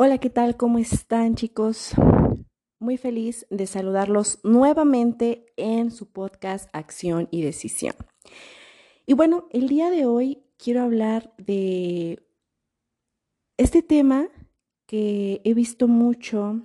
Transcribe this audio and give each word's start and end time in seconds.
Hola, 0.00 0.18
¿qué 0.18 0.30
tal? 0.30 0.56
¿Cómo 0.56 0.78
están 0.78 1.34
chicos? 1.34 1.90
Muy 2.78 2.96
feliz 2.98 3.48
de 3.50 3.66
saludarlos 3.66 4.38
nuevamente 4.44 5.46
en 5.56 5.90
su 5.90 6.12
podcast 6.12 6.70
Acción 6.72 7.26
y 7.32 7.42
Decisión. 7.42 7.96
Y 9.06 9.14
bueno, 9.14 9.48
el 9.50 9.66
día 9.66 9.90
de 9.90 10.06
hoy 10.06 10.44
quiero 10.56 10.82
hablar 10.82 11.34
de 11.36 12.24
este 13.56 13.82
tema 13.82 14.28
que 14.86 15.40
he 15.42 15.52
visto 15.52 15.88
mucho 15.88 16.62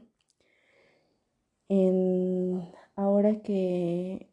en 1.69 2.71
ahora 2.95 3.41
que, 3.41 4.29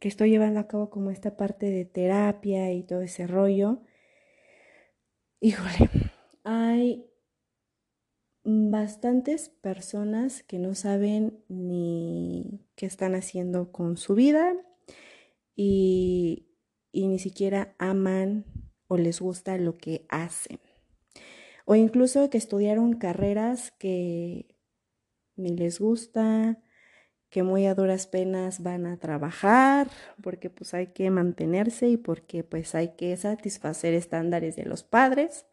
que 0.00 0.08
estoy 0.08 0.30
llevando 0.30 0.60
a 0.60 0.66
cabo 0.66 0.88
como 0.88 1.10
esta 1.10 1.36
parte 1.36 1.66
de 1.66 1.84
terapia 1.84 2.72
y 2.72 2.84
todo 2.84 3.02
ese 3.02 3.26
rollo. 3.26 3.82
Híjole, 5.40 5.90
hay 6.42 7.09
bastantes 8.70 9.48
personas 9.48 10.42
que 10.42 10.58
no 10.58 10.74
saben 10.74 11.42
ni 11.48 12.60
qué 12.74 12.86
están 12.86 13.14
haciendo 13.14 13.72
con 13.72 13.96
su 13.96 14.14
vida 14.14 14.54
y, 15.56 16.46
ni 16.92 17.18
siquiera 17.18 17.74
aman 17.78 18.44
o 18.88 18.96
les 18.96 19.20
gusta 19.20 19.58
lo 19.58 19.78
que 19.78 20.06
hacen. 20.08 20.58
O 21.64 21.74
incluso 21.74 22.30
que 22.30 22.38
estudiaron 22.38 22.94
carreras 22.94 23.70
que 23.72 24.56
ni 25.36 25.56
les 25.56 25.78
gusta, 25.78 26.62
que 27.28 27.42
muy 27.42 27.66
a 27.66 27.74
duras 27.74 28.06
penas 28.06 28.62
van 28.62 28.86
a 28.86 28.98
trabajar, 28.98 29.88
porque 30.22 30.50
pues 30.50 30.74
hay 30.74 30.88
que 30.88 31.10
mantenerse 31.10 31.88
y 31.88 31.96
porque 31.96 32.42
pues 32.42 32.74
hay 32.74 32.96
que 32.96 33.16
satisfacer 33.16 33.94
estándares 33.94 34.56
de 34.56 34.64
los 34.64 34.82
padres. 34.82 35.46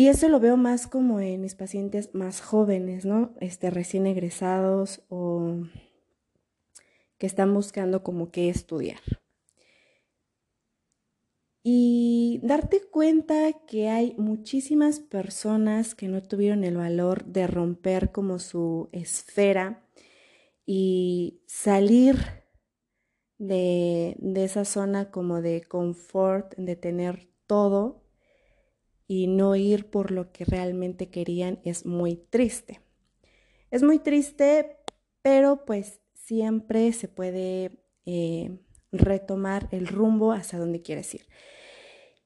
Y 0.00 0.08
eso 0.08 0.30
lo 0.30 0.40
veo 0.40 0.56
más 0.56 0.86
como 0.86 1.20
en 1.20 1.42
mis 1.42 1.54
pacientes 1.54 2.14
más 2.14 2.40
jóvenes, 2.40 3.04
¿no? 3.04 3.34
Este, 3.38 3.68
recién 3.68 4.06
egresados 4.06 5.02
o 5.10 5.58
que 7.18 7.26
están 7.26 7.52
buscando 7.52 8.02
como 8.02 8.30
qué 8.30 8.48
estudiar. 8.48 9.02
Y 11.62 12.40
darte 12.42 12.80
cuenta 12.80 13.52
que 13.66 13.90
hay 13.90 14.14
muchísimas 14.16 15.00
personas 15.00 15.94
que 15.94 16.08
no 16.08 16.22
tuvieron 16.22 16.64
el 16.64 16.78
valor 16.78 17.26
de 17.26 17.46
romper 17.46 18.10
como 18.10 18.38
su 18.38 18.88
esfera 18.92 19.86
y 20.64 21.42
salir 21.46 22.16
de, 23.36 24.16
de 24.18 24.44
esa 24.44 24.64
zona 24.64 25.10
como 25.10 25.42
de 25.42 25.60
confort, 25.60 26.56
de 26.56 26.74
tener 26.74 27.28
todo 27.46 27.99
y 29.10 29.26
no 29.26 29.56
ir 29.56 29.90
por 29.90 30.12
lo 30.12 30.30
que 30.30 30.44
realmente 30.44 31.08
querían 31.08 31.58
es 31.64 31.84
muy 31.84 32.14
triste. 32.14 32.80
Es 33.72 33.82
muy 33.82 33.98
triste, 33.98 34.76
pero 35.20 35.64
pues 35.64 35.98
siempre 36.14 36.92
se 36.92 37.08
puede 37.08 37.82
eh, 38.06 38.60
retomar 38.92 39.66
el 39.72 39.88
rumbo 39.88 40.30
hacia 40.30 40.60
donde 40.60 40.80
quieres 40.80 41.12
ir. 41.12 41.26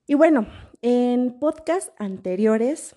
Y 0.06 0.12
bueno, 0.12 0.46
en 0.82 1.38
podcasts 1.40 1.90
anteriores 1.98 2.96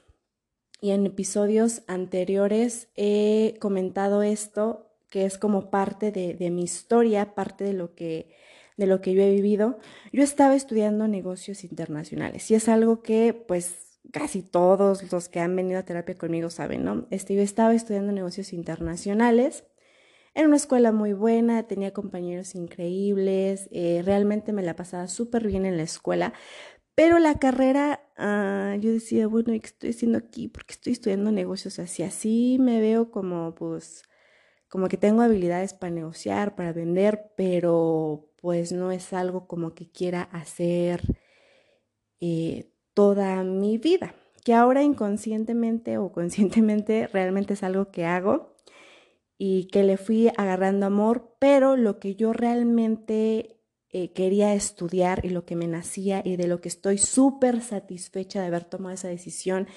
y 0.81 0.89
en 0.89 1.05
episodios 1.05 1.83
anteriores 1.87 2.89
he 2.97 3.55
comentado 3.61 4.21
esto, 4.21 4.91
que 5.09 5.23
es 5.23 5.37
como 5.37 5.69
parte 5.69 6.11
de, 6.11 6.33
de 6.33 6.49
mi 6.49 6.63
historia, 6.63 7.35
parte 7.35 7.63
de 7.63 7.71
lo 7.71 7.95
que 7.95 8.35
de 8.77 8.87
lo 8.87 9.01
que 9.01 9.13
yo 9.13 9.21
he 9.21 9.31
vivido, 9.31 9.79
yo 10.13 10.23
estaba 10.23 10.55
estudiando 10.55 11.07
negocios 11.07 11.63
internacionales 11.63 12.49
y 12.51 12.55
es 12.55 12.69
algo 12.69 13.01
que 13.01 13.33
pues 13.33 13.99
casi 14.11 14.41
todos 14.41 15.11
los 15.11 15.29
que 15.29 15.39
han 15.39 15.55
venido 15.55 15.79
a 15.79 15.83
terapia 15.83 16.17
conmigo 16.17 16.49
saben, 16.49 16.85
¿no? 16.85 17.07
Este, 17.11 17.35
yo 17.35 17.41
estaba 17.41 17.73
estudiando 17.73 18.13
negocios 18.13 18.53
internacionales 18.53 19.65
en 20.37 20.45
una 20.45 20.57
escuela 20.57 20.91
muy 20.91 21.13
buena, 21.13 21.63
tenía 21.63 21.93
compañeros 21.93 22.53
increíbles, 22.53 23.67
eh, 23.71 24.03
realmente 24.05 24.53
me 24.53 24.61
la 24.61 24.75
pasaba 24.75 25.07
súper 25.07 25.47
bien 25.47 25.65
en 25.65 25.77
la 25.77 25.83
escuela, 25.83 26.31
pero 26.93 27.17
la 27.19 27.39
carrera, 27.39 28.01
ah, 28.17 28.75
yo 28.79 28.91
decía, 28.91 29.27
bueno, 29.27 29.51
¿qué 29.53 29.65
estoy 29.65 29.89
haciendo 29.91 30.19
aquí? 30.19 30.47
Porque 30.47 30.73
estoy 30.73 30.93
estudiando 30.93 31.31
negocios 31.31 31.79
así, 31.79 32.03
así 32.03 32.57
me 32.59 32.79
veo 32.79 33.09
como, 33.09 33.55
pues, 33.55 34.03
como 34.69 34.89
que 34.89 34.97
tengo 34.97 35.23
habilidades 35.23 35.73
para 35.73 35.91
negociar, 35.91 36.55
para 36.55 36.73
vender, 36.73 37.31
pero 37.35 38.26
pues 38.41 38.71
no 38.71 38.91
es 38.91 39.13
algo 39.13 39.47
como 39.47 39.73
que 39.73 39.89
quiera 39.89 40.23
hacer 40.23 41.01
eh, 42.19 42.71
toda 42.93 43.43
mi 43.43 43.77
vida, 43.77 44.15
que 44.43 44.53
ahora 44.53 44.83
inconscientemente 44.83 45.97
o 45.97 46.11
conscientemente 46.11 47.07
realmente 47.07 47.53
es 47.53 47.63
algo 47.63 47.91
que 47.91 48.05
hago 48.05 48.55
y 49.37 49.67
que 49.67 49.83
le 49.83 49.97
fui 49.97 50.29
agarrando 50.35 50.85
amor, 50.87 51.35
pero 51.39 51.75
lo 51.75 51.99
que 51.99 52.15
yo 52.15 52.33
realmente 52.33 53.57
eh, 53.89 54.11
quería 54.11 54.53
estudiar 54.53 55.25
y 55.25 55.29
lo 55.29 55.45
que 55.45 55.55
me 55.55 55.67
nacía 55.67 56.21
y 56.25 56.35
de 56.35 56.47
lo 56.47 56.59
que 56.59 56.69
estoy 56.69 56.97
súper 56.97 57.61
satisfecha 57.61 58.41
de 58.41 58.47
haber 58.47 58.63
tomado 58.63 58.95
esa 58.95 59.07
decisión 59.07 59.67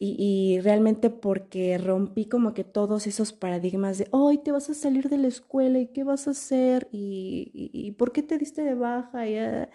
y, 0.00 0.60
realmente 0.60 1.10
porque 1.10 1.76
rompí 1.76 2.26
como 2.26 2.54
que 2.54 2.62
todos 2.62 3.08
esos 3.08 3.32
paradigmas 3.32 3.98
de, 3.98 4.06
hoy 4.12 4.38
te 4.38 4.52
vas 4.52 4.70
a 4.70 4.74
salir 4.74 5.08
de 5.08 5.18
la 5.18 5.26
escuela 5.26 5.80
y 5.80 5.88
qué 5.88 6.04
vas 6.04 6.28
a 6.28 6.30
hacer 6.30 6.88
y, 6.92 7.92
por 7.98 8.12
qué 8.12 8.22
te 8.22 8.38
diste 8.38 8.62
de 8.62 8.74
baja 8.74 9.10
ah, 9.14 9.68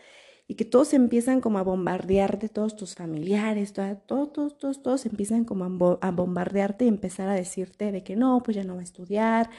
y, 0.47 0.55
que 0.55 0.65
todos 0.65 0.93
empiezan 0.93 1.41
como 1.41 1.57
a 1.59 1.63
bombardearte, 1.63 2.47
todos 2.47 2.75
tus 2.77 2.95
familiares, 2.95 3.73
todos, 3.73 4.31
todos, 4.31 4.57
todos, 4.57 4.81
todos 4.81 5.05
empiezan 5.05 5.43
como 5.45 5.65
a, 6.01 6.11
bombardearte 6.11 6.85
y 6.85 6.87
empezar 6.87 7.27
a 7.27 7.33
decirte 7.33 7.91
de 7.91 8.03
que 8.03 8.15
no, 8.15 8.41
pues 8.43 8.55
ya 8.55 8.63
no 8.63 8.75
va 8.75 8.81
a 8.81 8.83
estudiar, 8.83 9.49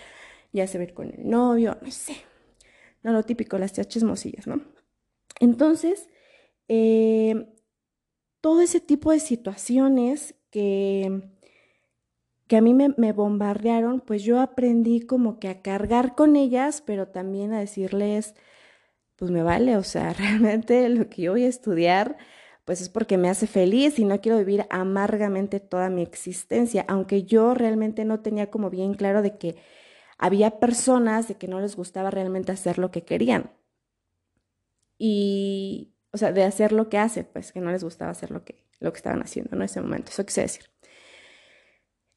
ya 0.53 0.67
se 0.67 0.79
ve 0.79 0.95
con 0.95 1.11
el 1.11 1.29
novio, 1.29 1.77
no 1.83 1.91
sé, 1.91 2.17
no 3.03 3.13
lo 3.13 3.23
típico, 3.25 3.59
las 3.59 3.73
tías 3.75 3.89
chismosillas, 3.89 4.47
¿no? 4.47 4.63
Entonces, 5.41 6.09
eh, 6.69 7.49
todo 8.41 8.61
ese 8.63 8.81
tipo 8.81 9.11
de 9.11 9.21
situaciones 9.21 10.35
que, 10.55 11.21
que 12.47 12.57
a 12.57 12.61
mí 12.61 12.75
me, 12.75 12.95
me, 12.97 13.13
bombardearon, 13.13 14.01
pues 14.01 14.23
yo 14.23 14.41
aprendí 14.41 15.01
como 15.01 15.41
que 15.41 15.49
a 15.49 15.63
cargar 15.63 16.15
con 16.15 16.37
ellas, 16.37 16.81
pero 16.87 17.09
también 17.09 17.53
a 17.53 17.59
decirles, 17.59 18.37
pues 19.17 19.33
me 19.33 19.43
vale, 19.43 19.77
o 19.77 19.83
sea, 19.83 20.13
realmente 20.15 20.89
lo 20.91 21.09
que 21.11 21.23
yo 21.23 21.33
voy 21.33 21.45
a 21.45 21.49
estudiar, 21.49 22.17
pues 22.65 22.81
es 22.81 22.89
porque 22.89 23.19
me 23.19 23.29
hace 23.29 23.49
feliz 23.49 23.99
y 23.99 24.05
no 24.05 24.21
quiero 24.21 24.39
vivir 24.39 24.67
amargamente 24.71 25.59
toda 25.59 25.91
mi 25.91 26.03
existencia, 26.03 26.85
aunque 26.89 27.25
yo 27.25 27.55
realmente 27.55 28.05
no 28.05 28.21
tenía 28.21 28.51
como 28.51 28.71
bien 28.71 28.95
claro 28.95 29.23
de 29.23 29.37
que 29.39 29.57
había 30.19 30.61
personas 30.61 31.27
de 31.29 31.37
que 31.37 31.49
no 31.49 31.61
les 31.61 31.77
gustaba 31.77 32.11
realmente 32.11 32.53
hacer 32.53 32.79
lo 32.79 32.93
que 32.93 33.03
querían. 33.05 33.53
Y, 34.99 35.97
o 36.13 36.19
sea, 36.19 36.33
de 36.33 36.45
hacer 36.45 36.73
lo 36.73 36.89
que 36.89 36.99
hace, 36.99 37.25
pues 37.25 37.53
que 37.53 37.61
no 37.61 37.73
les 37.73 37.83
gustaba 37.83 38.13
hacer 38.13 38.31
lo 38.31 38.45
que, 38.45 38.64
lo 38.84 38.93
que 38.93 38.99
estaban 38.99 39.22
haciendo 39.22 39.56
en 39.56 39.62
ese 39.62 39.81
momento, 39.81 40.11
eso 40.11 40.25
quise 40.25 40.43
decir. 40.43 40.65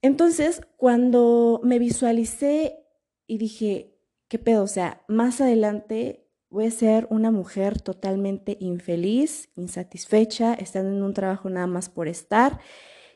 Entonces, 0.01 0.61
cuando 0.77 1.59
me 1.63 1.79
visualicé 1.79 2.85
y 3.25 3.37
dije, 3.39 3.97
¿qué 4.27 4.37
pedo? 4.37 4.63
O 4.63 4.67
sea, 4.67 5.03
más 5.07 5.41
adelante 5.41 6.29
voy 6.49 6.67
a 6.67 6.71
ser 6.71 7.07
una 7.09 7.31
mujer 7.31 7.81
totalmente 7.81 8.57
infeliz, 8.59 9.49
insatisfecha, 9.55 10.53
estando 10.53 10.95
en 10.95 11.03
un 11.03 11.13
trabajo 11.13 11.49
nada 11.49 11.67
más 11.67 11.89
por 11.89 12.07
estar 12.07 12.59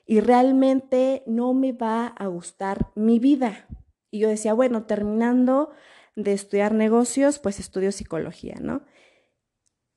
y 0.05 0.19
realmente 0.19 1.23
no 1.27 1.53
me 1.53 1.71
va 1.71 2.07
a 2.07 2.27
gustar 2.27 2.91
mi 2.95 3.19
vida. 3.19 3.67
Y 4.09 4.19
yo 4.19 4.27
decía, 4.27 4.53
bueno, 4.53 4.83
terminando 4.83 5.71
de 6.15 6.33
estudiar 6.33 6.73
negocios, 6.73 7.39
pues 7.39 7.59
estudio 7.59 7.91
psicología, 7.91 8.55
¿no? 8.59 8.83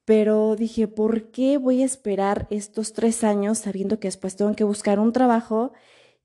Pero 0.04 0.56
dije, 0.56 0.88
¿por 0.88 1.30
qué 1.30 1.58
voy 1.58 1.82
a 1.82 1.86
esperar 1.86 2.46
estos 2.50 2.92
tres 2.92 3.24
años 3.24 3.58
sabiendo 3.58 3.98
que 4.00 4.08
después 4.08 4.36
tengo 4.36 4.54
que 4.54 4.64
buscar 4.64 4.98
un 4.98 5.12
trabajo 5.12 5.72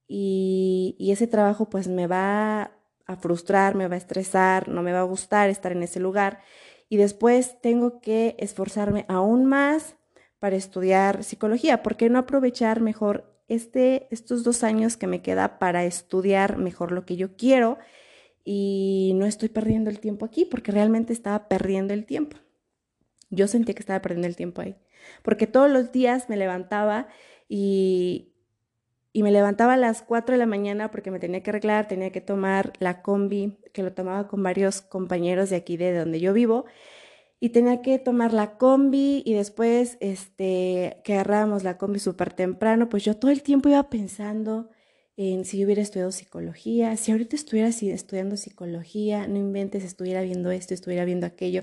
y, 0.08 0.96
ese 1.12 1.28
trabajo 1.28 1.70
pues 1.70 1.88
me 1.88 2.08
va 2.08 2.72
a 3.06 3.16
frustrar, 3.18 3.76
me 3.76 3.88
va 3.88 3.96
a 3.96 3.98
estresar, 3.98 4.70
no 4.70 4.84
me 4.84 4.94
va 4.94 5.02
a 5.02 5.04
gustar 5.04 5.50
estar 5.50 5.72
en 5.72 5.84
ese 5.84 6.00
lugar 6.00 6.42
y 6.90 6.98
después 6.98 7.62
tengo 7.62 8.02
que 8.02 8.36
esforzarme 8.40 9.06
aún 9.08 9.46
más 9.46 9.96
para 10.40 10.56
estudiar 10.56 11.24
psicología? 11.24 11.84
¿Por 11.84 11.98
qué 11.98 12.10
no 12.10 12.20
aprovechar 12.20 12.82
mejor 12.82 13.26
este, 13.48 14.08
estos 14.12 14.44
dos 14.44 14.64
años 14.64 14.98
que 14.98 15.08
me 15.08 15.22
queda 15.22 15.60
para 15.60 15.86
estudiar 15.86 16.58
mejor 16.58 16.92
lo 16.92 17.06
que 17.06 17.16
yo 17.16 17.36
quiero 17.36 17.78
y 18.44 19.14
no 19.16 19.26
estoy 19.26 19.50
perdiendo 19.50 19.90
el 19.90 20.00
tiempo 20.00 20.26
aquí 20.26 20.46
porque 20.46 20.72
realmente 20.72 21.14
estaba 21.14 21.48
perdiendo 21.48 21.94
el 21.94 22.06
tiempo? 22.06 22.38
Yo 23.30 23.48
sentía 23.48 23.76
que 23.76 23.82
estaba 23.82 24.02
perdiendo 24.02 24.28
el 24.28 24.36
tiempo 24.36 24.62
ahí, 24.62 24.76
porque 25.24 25.48
todos 25.48 25.70
los 25.70 25.92
días 25.92 26.30
me 26.30 26.38
levantaba 26.38 27.08
y, 27.48 28.34
y 29.14 29.24
me 29.24 29.32
levantaba 29.32 29.74
a 29.74 29.78
las 29.78 30.02
4 30.02 30.34
de 30.34 30.40
la 30.40 30.46
mañana 30.46 30.92
porque 30.92 31.12
me 31.12 31.20
tenía 31.20 31.44
que 31.44 31.52
arreglar, 31.52 31.88
tenía 31.88 32.12
que 32.12 32.22
tomar 32.22 32.74
la 32.80 33.02
combi, 33.02 33.58
que 33.74 33.84
lo 33.84 33.94
tomaba 33.94 34.28
con 34.28 34.44
varios 34.44 34.82
compañeros 34.82 35.50
de 35.50 35.58
aquí 35.58 35.78
de 35.78 35.94
donde 35.94 36.20
yo 36.20 36.34
vivo. 36.34 36.66
y 37.40 37.50
tenía 37.50 37.82
que 37.82 38.00
tomar 38.00 38.34
la 38.34 38.58
combi 38.58 39.24
y 39.26 39.34
después 39.34 39.98
este, 40.02 41.02
que 41.04 41.14
agarrábamos 41.14 41.64
la 41.64 41.78
combi 41.78 42.00
súper 42.00 42.34
temprano, 42.34 42.90
pues 42.90 43.04
yo 43.06 43.16
todo 43.18 43.32
el 43.32 43.44
tiempo 43.44 43.70
iba 43.70 43.90
pensando 43.90 44.70
si 45.44 45.60
yo 45.60 45.66
hubiera 45.66 45.82
estudiado 45.82 46.14
psicología, 46.14 46.96
si 46.96 47.12
ahorita 47.12 47.36
estuviera 47.36 47.68
estudiando 47.68 48.38
psicología, 48.38 49.28
no 49.28 49.38
inventes, 49.38 49.84
estuviera 49.84 50.22
viendo 50.22 50.50
esto, 50.50 50.74
estuviera 50.74 51.04
viendo 51.04 51.28
aquello. 51.28 51.62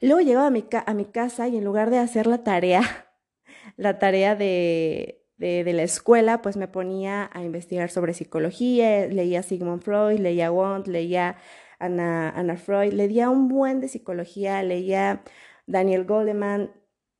luego 0.00 0.20
llegaba 0.22 0.48
a 0.48 0.50
mi, 0.50 0.64
a 0.72 0.94
mi 0.94 1.04
casa 1.04 1.46
y 1.46 1.56
en 1.56 1.64
lugar 1.64 1.90
de 1.90 1.98
hacer 1.98 2.26
la 2.26 2.42
tarea, 2.42 2.82
la 3.76 4.00
tarea 4.00 4.34
de, 4.34 5.24
de, 5.36 5.72
la 5.72 5.84
escuela, 5.84 6.42
pues 6.42 6.56
me 6.56 6.66
ponía 6.66 7.30
a 7.32 7.44
investigar 7.44 7.90
sobre 7.90 8.12
psicología, 8.12 9.06
leía 9.06 9.44
Sigmund 9.44 9.82
Freud, 9.82 10.18
leía 10.18 10.50
Wundt, 10.50 10.88
leía 10.88 11.36
Ana, 11.78 12.56
Freud, 12.56 12.92
leía 12.92 13.30
un 13.30 13.46
buen 13.48 13.80
de 13.80 13.86
psicología, 13.86 14.62
leía 14.64 15.22
Daniel 15.66 16.04
Goleman, 16.04 16.72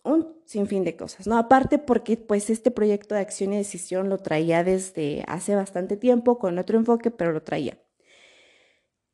un 0.06 0.36
sinfín 0.44 0.84
de 0.84 0.96
cosas, 0.96 1.26
¿no? 1.26 1.36
Aparte 1.36 1.78
porque 1.78 2.16
pues 2.16 2.50
este 2.50 2.70
proyecto 2.70 3.14
de 3.14 3.20
acción 3.20 3.52
y 3.52 3.56
decisión 3.56 4.08
lo 4.08 4.18
traía 4.18 4.64
desde 4.64 5.24
hace 5.26 5.54
bastante 5.54 5.96
tiempo 5.96 6.38
con 6.38 6.58
otro 6.58 6.78
enfoque, 6.78 7.10
pero 7.10 7.32
lo 7.32 7.42
traía. 7.42 7.78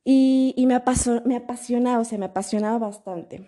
Y, 0.05 0.55
me, 0.67 0.83
me 1.25 1.37
apasionaba, 1.37 2.01
o 2.01 2.05
sea, 2.05 2.19
me 2.19 2.27
apasionaba 2.27 2.79
bastante. 2.79 3.47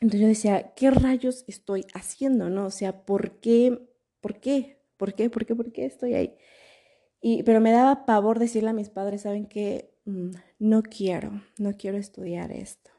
Entonces 0.00 0.20
yo 0.20 0.26
decía, 0.28 0.74
¿qué 0.74 0.90
rayos 0.90 1.44
estoy 1.46 1.86
haciendo, 1.94 2.50
no? 2.50 2.66
O 2.66 2.70
sea, 2.70 3.04
¿por 3.04 3.40
qué? 3.40 3.78
¿Por 4.20 4.40
qué? 4.40 4.82
¿Por 4.96 5.14
qué? 5.14 5.30
¿Por 5.30 5.46
qué? 5.46 5.54
¿Por 5.54 5.72
qué 5.72 5.86
estoy 5.86 6.14
ahí? 6.14 6.36
Y, 7.20 7.42
pero 7.44 7.60
me 7.60 7.70
daba 7.72 8.06
pavor 8.06 8.38
decirle 8.38 8.70
a 8.70 8.74
mis 8.74 8.90
padres, 8.90 9.22
¿saben 9.22 9.46
qué? 9.46 9.94
Mm, 10.06 10.30
no 10.58 10.82
quiero, 10.82 11.42
no 11.58 11.76
quiero 11.76 11.98
estudiar 11.98 12.50
esto. 12.50 12.90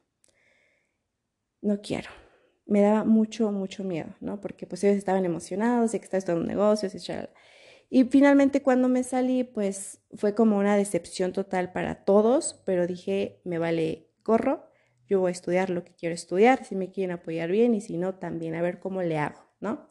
No 1.62 1.82
quiero. 1.82 2.21
Me 2.66 2.82
daba 2.82 3.04
mucho, 3.04 3.52
mucho 3.52 3.84
miedo, 3.84 4.16
¿no? 4.20 4.40
Porque 4.40 4.66
pues 4.68 4.84
ellos 4.84 4.98
estaban 4.98 5.26
emocionados 5.26 5.92
de 5.92 6.00
que 6.00 6.06
estaba 6.06 6.20
estudiando 6.20 6.48
negocios 6.48 6.94
y 6.96 7.00
Y 7.90 8.06
finalmente 8.06 8.62
cuando 8.62 8.88
me 8.88 9.04
salí, 9.04 9.44
pues 9.44 10.02
fue 10.16 10.36
como 10.36 10.58
una 10.58 10.78
decepción 10.78 11.34
total 11.34 11.72
para 11.74 12.06
todos, 12.06 12.62
pero 12.66 12.88
dije, 12.88 13.42
me 13.44 13.58
vale 13.58 14.10
corro, 14.24 14.70
yo 15.08 15.20
voy 15.20 15.30
a 15.30 15.32
estudiar 15.32 15.70
lo 15.70 15.84
que 15.84 15.94
quiero 15.94 16.16
estudiar, 16.16 16.64
si 16.64 16.76
me 16.76 16.92
quieren 16.92 17.12
apoyar 17.12 17.52
bien 17.52 17.76
y 17.76 17.82
si 17.82 17.98
no, 17.98 18.16
también 18.16 18.56
a 18.56 18.62
ver 18.62 18.80
cómo 18.80 19.02
le 19.02 19.18
hago, 19.18 19.42
¿no? 19.60 19.90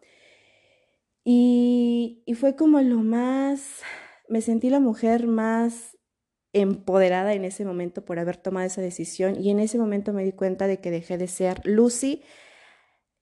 Y, 1.25 2.23
y 2.25 2.35
fue 2.35 2.57
como 2.57 2.81
lo 2.81 2.99
más, 2.99 3.83
me 4.29 4.41
sentí 4.41 4.71
la 4.71 4.81
mujer 4.81 5.27
más 5.27 5.99
empoderada 6.53 7.35
en 7.35 7.45
ese 7.45 7.65
momento 7.65 8.05
por 8.05 8.19
haber 8.19 8.37
tomado 8.37 8.67
esa 8.67 8.81
decisión 8.81 9.41
y 9.41 9.51
en 9.51 9.61
ese 9.61 9.79
momento 9.79 10.13
me 10.13 10.25
di 10.25 10.33
cuenta 10.33 10.67
de 10.67 10.81
que 10.81 10.91
dejé 10.91 11.19
de 11.19 11.29
ser 11.29 11.61
Lucy, 11.65 12.23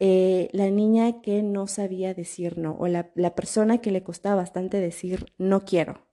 eh, 0.00 0.48
la 0.52 0.70
niña 0.70 1.20
que 1.22 1.42
no 1.42 1.66
sabía 1.66 2.14
decir 2.14 2.58
no 2.58 2.76
o 2.78 2.86
la, 2.86 3.10
la 3.14 3.34
persona 3.34 3.78
que 3.78 3.90
le 3.90 4.02
costaba 4.02 4.36
bastante 4.36 4.80
decir 4.80 5.32
no 5.38 5.64
quiero, 5.64 6.06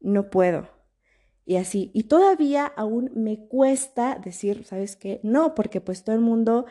no 0.00 0.30
puedo. 0.30 0.68
Y 1.46 1.56
así, 1.56 1.90
y 1.92 2.04
todavía 2.04 2.66
aún 2.66 3.10
me 3.14 3.46
cuesta 3.48 4.18
decir, 4.22 4.64
¿sabes 4.64 4.96
qué? 4.96 5.20
No, 5.22 5.54
porque 5.54 5.80
pues 5.80 6.02
todo 6.02 6.14
el 6.14 6.22
mundo 6.22 6.64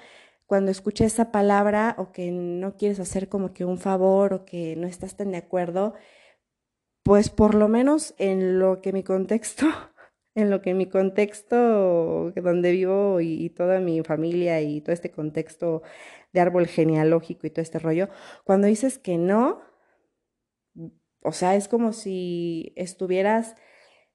cuando 0.46 0.72
escucha 0.72 1.06
esa 1.06 1.32
palabra 1.32 1.96
o 1.98 2.12
que 2.12 2.32
no 2.32 2.78
quieres 2.78 3.00
hacer 3.00 3.30
como 3.30 3.54
que 3.54 3.66
un 3.66 3.78
favor 3.80 4.34
o 4.34 4.46
que 4.46 4.76
no 4.76 4.88
estás 4.88 5.16
tan 5.16 5.32
de 5.32 5.38
acuerdo, 5.38 5.94
pues 7.04 7.30
por 7.30 7.56
lo 7.56 7.68
menos 7.68 8.14
en 8.18 8.60
lo 8.60 8.82
que 8.82 8.94
mi 8.94 9.04
contexto, 9.04 9.66
en 10.36 10.50
lo 10.50 10.62
que 10.62 10.74
mi 10.74 10.88
contexto 10.88 12.32
donde 12.36 12.72
vivo 12.72 13.20
y, 13.22 13.50
toda 13.50 13.80
mi 13.80 14.02
familia 14.04 14.62
y 14.62 14.82
todo 14.82 14.94
este 14.94 15.12
contexto 15.12 15.84
de 16.34 16.42
árbol 16.42 16.68
genealógico 16.68 17.48
y 17.48 17.52
todo 17.52 17.62
este 17.62 17.80
rollo, 17.80 18.10
cuando 18.44 18.68
dices 18.68 18.98
que 18.98 19.18
no, 19.18 19.62
o 21.22 21.32
sea, 21.32 21.56
es 21.56 21.68
como 21.68 21.94
si 21.94 22.74
estuvieras 22.76 23.56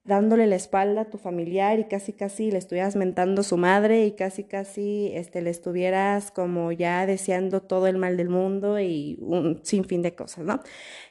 dándole 0.03 0.47
la 0.47 0.55
espalda 0.55 1.01
a 1.01 1.09
tu 1.09 1.17
familiar 1.17 1.79
y 1.79 1.85
casi 1.85 2.13
casi 2.13 2.51
le 2.51 2.57
estuvieras 2.57 2.95
mentando 2.95 3.43
su 3.43 3.57
madre 3.57 4.05
y 4.05 4.13
casi 4.13 4.43
casi 4.43 5.11
este, 5.13 5.41
le 5.41 5.51
estuvieras 5.51 6.31
como 6.31 6.71
ya 6.71 7.05
deseando 7.05 7.61
todo 7.61 7.87
el 7.87 7.97
mal 7.97 8.17
del 8.17 8.29
mundo 8.29 8.79
y 8.79 9.17
un 9.21 9.61
sinfín 9.63 10.01
de 10.01 10.15
cosas, 10.15 10.45
¿no? 10.45 10.61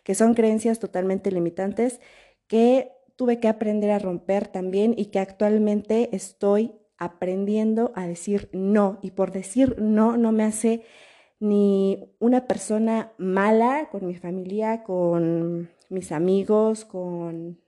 Que 0.04 0.14
son 0.14 0.34
creencias 0.34 0.78
totalmente 0.80 1.30
limitantes 1.30 2.00
que 2.48 2.92
tuve 3.16 3.40
que 3.40 3.48
aprender 3.48 3.90
a 3.90 3.98
romper 3.98 4.48
también 4.48 4.94
y 4.96 5.06
que 5.06 5.20
actualmente 5.20 6.14
estoy 6.14 6.72
aprendiendo 6.98 7.92
a 7.94 8.06
decir 8.06 8.48
no. 8.52 8.98
Y 9.02 9.12
por 9.12 9.32
decir 9.32 9.76
no 9.80 10.16
no 10.16 10.32
me 10.32 10.44
hace 10.44 10.82
ni 11.40 12.12
una 12.18 12.46
persona 12.46 13.12
mala 13.18 13.88
con 13.90 14.06
mi 14.06 14.16
familia, 14.16 14.82
con 14.82 15.70
mis 15.88 16.12
amigos, 16.12 16.84
con 16.84 17.60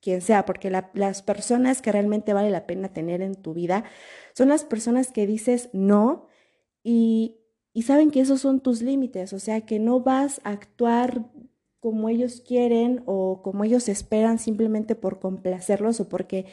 quien 0.00 0.20
sea, 0.20 0.44
porque 0.44 0.70
las 0.70 1.22
personas 1.22 1.82
que 1.82 1.90
realmente 1.90 2.32
vale 2.32 2.50
la 2.50 2.66
pena 2.66 2.92
tener 2.92 3.22
en 3.22 3.34
tu 3.34 3.54
vida 3.54 3.84
son 4.34 4.50
las 4.50 4.64
personas 4.64 5.10
que 5.10 5.26
dices 5.26 5.68
no 5.72 6.28
y, 6.84 7.38
y 7.72 7.82
saben 7.82 8.10
que 8.10 8.20
esos 8.20 8.40
son 8.40 8.60
tus 8.60 8.82
límites, 8.82 9.32
o 9.32 9.40
sea, 9.40 9.62
que 9.62 9.80
no 9.80 10.00
vas 10.00 10.40
a 10.44 10.50
actuar 10.50 11.24
como 11.80 12.08
ellos 12.08 12.40
quieren 12.40 13.02
o 13.06 13.42
como 13.42 13.64
ellos 13.64 13.88
esperan 13.88 14.38
simplemente 14.38 14.94
por 14.94 15.18
complacerlos 15.18 16.00
o 16.00 16.08
porque 16.08 16.46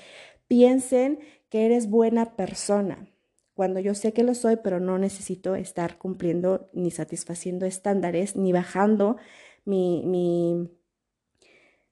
piensen 0.47 1.19
que 1.53 1.67
eres 1.67 1.87
buena 1.87 2.35
persona. 2.35 3.07
Cuando 3.53 3.79
yo 3.79 3.93
sé 3.93 4.11
que 4.11 4.23
lo 4.23 4.33
soy, 4.33 4.55
pero 4.63 4.79
no 4.79 4.97
necesito 4.97 5.53
estar 5.53 5.99
cumpliendo 5.99 6.67
ni 6.73 6.89
satisfaciendo 6.89 7.67
estándares, 7.67 8.35
ni 8.35 8.51
bajando 8.51 9.17
mi, 9.63 10.01
mi 10.03 10.71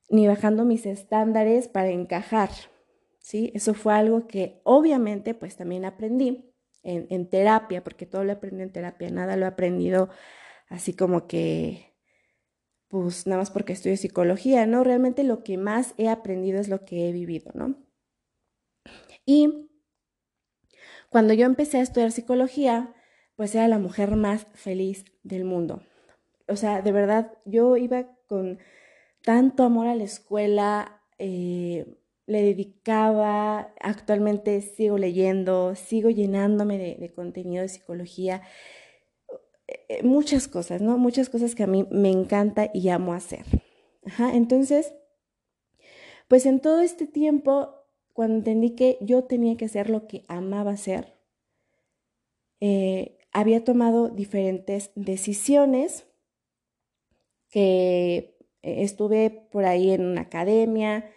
ni 0.10 0.26
bajando 0.26 0.66
mis 0.66 0.88
estándares 0.88 1.68
para 1.68 1.92
encajar. 1.92 2.50
¿sí? 3.20 3.52
Eso 3.54 3.76
fue 3.76 3.94
algo 3.94 4.26
que 4.26 4.62
obviamente 4.64 5.36
pues 5.36 5.58
también 5.58 5.86
aprendí 5.86 6.52
en, 6.82 7.06
en 7.12 7.30
terapia, 7.30 7.84
porque 7.84 8.08
todo 8.08 8.24
lo 8.24 8.32
aprendí 8.32 8.64
en 8.64 8.72
terapia, 8.72 9.12
nada 9.12 9.38
lo 9.38 9.46
he 9.46 9.50
aprendido 9.50 10.10
así 10.70 10.94
como 10.94 11.28
que, 11.28 11.94
pues 12.88 13.28
nada 13.28 13.42
más 13.42 13.52
porque 13.52 13.74
estudio 13.74 13.96
psicología, 13.96 14.66
¿no? 14.66 14.84
Realmente 14.84 15.24
lo 15.24 15.44
que 15.44 15.60
más 15.60 15.94
he 15.98 16.10
aprendido 16.10 16.60
es 16.60 16.68
lo 16.68 16.84
que 16.84 17.10
he 17.10 17.12
vivido, 17.12 17.52
¿no? 17.54 17.91
Y 19.26 19.70
cuando 21.10 21.34
yo 21.34 21.46
empecé 21.46 21.78
a 21.78 21.82
estudiar 21.82 22.12
psicología, 22.12 22.94
pues 23.36 23.54
era 23.56 23.68
la 23.68 23.80
mujer 23.80 24.16
más 24.16 24.48
feliz 24.54 25.06
del 25.24 25.46
mundo. 25.46 25.82
O 26.48 26.56
sea, 26.56 26.82
de 26.82 26.92
verdad, 26.92 27.34
yo 27.46 27.78
iba 27.78 28.06
con 28.28 28.60
tanto 29.24 29.64
amor 29.64 29.88
a 29.88 29.96
la 29.96 30.04
escuela, 30.04 31.02
eh, 31.18 31.98
le 32.28 32.44
dedicaba, 32.44 33.74
actualmente 33.80 34.62
sigo 34.62 34.98
leyendo, 34.98 35.76
sigo 35.76 36.10
llenándome 36.10 36.78
de, 36.78 37.10
contenido 37.14 37.62
de 37.62 37.70
psicología, 37.70 38.42
eh, 39.68 39.80
eh, 39.90 40.04
muchas 40.04 40.48
cosas, 40.48 40.82
¿no? 40.82 40.98
Muchas 40.98 41.30
cosas 41.30 41.56
que 41.56 41.64
a 41.64 41.68
mí 41.68 41.86
me 41.92 42.10
encanta 42.10 42.70
y 42.74 42.90
amo 42.90 43.14
hacer. 43.14 43.46
entonces, 44.34 44.94
pues 46.28 46.46
en 46.46 46.62
todo 46.62 46.82
este 46.82 47.06
tiempo, 47.06 47.81
cuando 48.14 48.38
entendí 48.38 48.72
que 48.72 48.98
yo 49.02 49.24
tenía 49.24 49.58
que 49.58 49.66
hacer 49.66 49.90
lo 49.90 50.08
que 50.08 50.24
amaba 50.28 50.72
hacer, 50.72 51.14
había 53.32 53.64
tomado 53.64 54.10
diferentes 54.10 54.92
decisiones 54.96 56.06
que 57.50 58.38
eh, 58.62 58.84
estuve 58.84 59.48
por 59.52 59.66
ahí 59.66 59.92
en 59.92 60.06
una 60.06 60.22
academia 60.22 61.12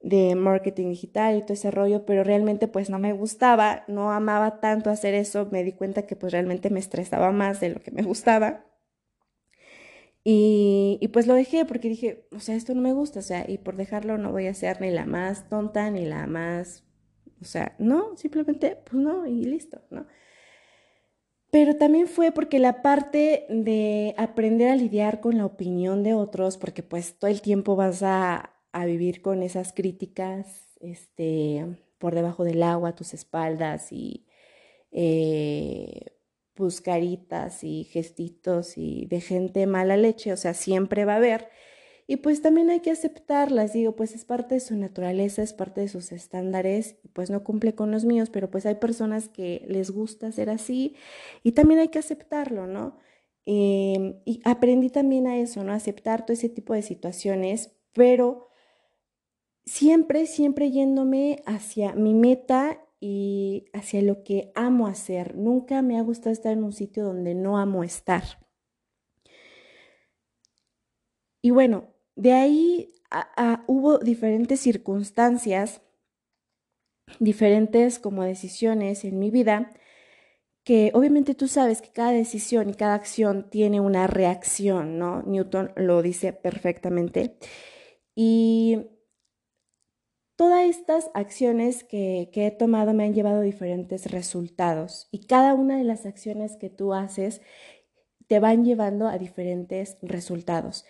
de 0.00 0.34
marketing 0.34 0.88
digital 0.88 1.36
y 1.36 1.42
todo 1.42 1.52
ese 1.54 1.70
rollo, 1.70 2.04
pero 2.04 2.24
realmente 2.24 2.66
pues 2.68 2.90
no 2.90 2.98
me 2.98 3.12
gustaba, 3.12 3.84
no 3.86 4.10
amaba 4.10 4.60
tanto 4.60 4.90
hacer 4.90 5.14
eso, 5.14 5.48
me 5.52 5.62
di 5.62 5.72
cuenta 5.72 6.06
que 6.06 6.16
pues 6.16 6.32
realmente 6.32 6.70
me 6.70 6.80
estresaba 6.80 7.30
más 7.30 7.60
de 7.60 7.70
lo 7.70 7.80
que 7.80 7.92
me 7.92 8.02
gustaba. 8.02 8.64
Y, 10.24 11.08
pues 11.12 11.26
lo 11.26 11.34
dejé 11.34 11.64
porque 11.64 11.88
dije, 11.88 12.28
o 12.30 12.38
sea, 12.40 12.54
esto 12.54 12.74
no 12.74 12.80
me 12.80 12.92
gusta, 12.92 13.20
o 13.20 13.22
sea, 13.22 13.44
y 13.48 13.58
por 13.58 13.76
dejarlo 13.76 14.18
no 14.18 14.30
voy 14.30 14.46
a 14.46 14.54
ser 14.54 14.80
ni 14.80 14.90
la 14.90 15.04
más 15.04 15.48
tonta 15.48 15.90
ni 15.90 16.04
la 16.04 16.26
más, 16.28 16.84
o 17.40 17.44
sea, 17.44 17.74
no, 17.78 18.16
simplemente, 18.16 18.78
pues 18.84 19.02
no, 19.02 19.26
y 19.26 19.44
listo, 19.44 19.82
¿no? 19.90 20.06
pero 21.52 21.76
también 21.76 22.08
fue 22.08 22.32
porque 22.32 22.58
la 22.58 22.80
parte 22.80 23.44
de 23.50 24.14
aprender 24.16 24.70
a 24.70 24.74
lidiar 24.74 25.20
con 25.20 25.36
la 25.36 25.44
opinión 25.44 26.02
de 26.02 26.14
otros, 26.14 26.56
porque 26.56 26.82
pues 26.82 27.18
todo 27.18 27.30
el 27.30 27.42
tiempo 27.42 27.76
vas 27.76 28.02
a, 28.02 28.54
vivir 28.86 29.20
con 29.20 29.42
esas 29.42 29.74
críticas 29.74 30.70
este, 30.80 31.66
por 31.98 32.14
debajo 32.14 32.42
del 32.44 32.62
agua 32.62 32.88
a 32.88 32.94
tus 32.94 33.12
espaldas 33.12 33.92
y 33.92 34.24
eh, 34.92 36.16
pues 36.54 36.80
caritas 36.80 37.64
y 37.64 37.84
gestitos 37.84 38.76
y 38.78 39.06
de 39.06 39.20
gente 39.20 39.66
mala 39.66 39.96
leche, 39.96 40.32
o 40.32 40.36
sea, 40.36 40.54
siempre 40.54 41.04
va 41.04 41.14
a 41.14 41.16
haber. 41.16 41.48
y 42.08 42.16
pues 42.16 42.42
también 42.42 42.68
hay 42.70 42.80
que 42.80 42.90
aceptarlas, 42.90 43.72
digo, 43.72 43.96
pues 43.96 44.14
es 44.14 44.24
parte 44.24 44.56
de 44.56 44.60
su 44.60 44.76
naturaleza, 44.76 45.42
es 45.42 45.52
parte 45.54 45.80
de 45.82 45.88
sus 45.88 46.12
estándares, 46.12 46.96
pues 47.14 47.30
no 47.30 47.44
cumple 47.44 47.74
con 47.74 47.90
los 47.92 48.04
míos, 48.04 48.28
pero 48.30 48.50
pues 48.50 48.66
hay 48.66 48.74
personas 48.76 49.28
que 49.28 49.64
les 49.68 49.90
gusta 49.90 50.32
ser 50.32 50.50
así 50.50 50.96
y 51.42 51.52
también 51.52 51.80
hay 51.80 51.88
que 51.88 52.00
aceptarlo, 52.00 52.66
¿no? 52.66 52.98
Em, 53.46 54.20
y 54.24 54.40
aprendí 54.44 54.90
también 54.90 55.26
a 55.26 55.38
eso, 55.38 55.64
¿no? 55.64 55.72
Aceptar 55.72 56.24
todo 56.26 56.34
ese 56.34 56.48
tipo 56.48 56.74
de 56.74 56.82
situaciones, 56.82 57.72
pero 57.92 58.48
siempre, 59.64 60.26
siempre 60.26 60.70
yéndome 60.70 61.42
hacia 61.46 61.94
mi 61.94 62.14
meta 62.14 62.84
y 63.04 63.64
hacia 63.72 64.00
lo 64.00 64.22
que 64.22 64.52
amo 64.54 64.86
hacer. 64.86 65.34
Nunca 65.34 65.82
me 65.82 65.98
ha 65.98 66.02
gustado 66.02 66.30
estar 66.30 66.52
en 66.52 66.62
un 66.62 66.72
sitio 66.72 67.02
donde 67.02 67.34
no 67.34 67.58
amo 67.58 67.82
estar. 67.82 68.22
Y 71.42 71.50
bueno, 71.50 71.92
de 72.14 72.32
ahí 72.32 72.94
hubo 73.66 73.98
diferentes 73.98 74.60
circunstancias, 74.60 75.82
diferentes 77.18 77.98
como 77.98 78.22
decisiones 78.22 79.04
en 79.04 79.18
mi 79.18 79.32
vida, 79.32 79.72
que 80.62 80.92
obviamente 80.94 81.34
tú 81.34 81.48
sabes 81.48 81.82
que 81.82 81.90
cada 81.90 82.12
decisión 82.12 82.70
y 82.70 82.74
cada 82.74 82.94
acción 82.94 83.50
tiene 83.50 83.80
una 83.80 84.06
reacción, 84.06 84.96
¿no? 84.96 85.22
Newton 85.22 85.72
lo 85.74 86.02
dice 86.02 86.32
perfectamente. 86.32 87.36
Y 88.14 88.78
todas 90.42 90.68
estas 90.68 91.08
acciones 91.14 91.84
que, 91.84 92.28
he 92.34 92.50
tomado 92.50 92.94
me 92.94 93.04
han 93.04 93.14
llevado 93.14 93.38
a 93.38 93.42
diferentes 93.42 94.10
resultados 94.10 95.06
y 95.12 95.28
cada 95.28 95.54
una 95.54 95.76
de 95.76 95.84
las 95.84 96.04
acciones 96.04 96.56
que 96.56 96.68
tú 96.68 96.94
haces 96.94 97.42
te 98.26 98.40
van 98.40 98.64
llevando 98.64 99.06
a 99.06 99.18
diferentes 99.18 99.98
resultados. 100.02 100.84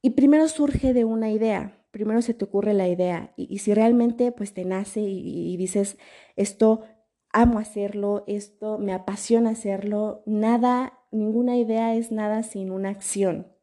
Y 0.00 0.10
primero 0.10 0.46
surge 0.46 0.92
de 0.92 1.04
una 1.04 1.32
idea, 1.32 1.84
primero 1.90 2.22
se 2.22 2.34
te 2.34 2.44
ocurre 2.44 2.72
la 2.72 2.86
idea 2.86 3.34
y, 3.36 3.58
si 3.58 3.74
realmente 3.74 4.30
pues 4.30 4.54
te 4.54 4.64
nace 4.64 5.00
y, 5.00 5.56
dices, 5.56 5.98
esto 6.36 6.84
amo 7.32 7.58
hacerlo, 7.58 8.22
esto 8.28 8.78
me 8.78 8.92
apasiona 8.92 9.50
hacerlo, 9.50 10.22
nada, 10.24 11.00
ninguna 11.10 11.56
idea 11.56 11.96
es 11.96 12.12
nada 12.12 12.44
sin 12.44 12.70
una 12.70 12.90
acción. 12.90 13.55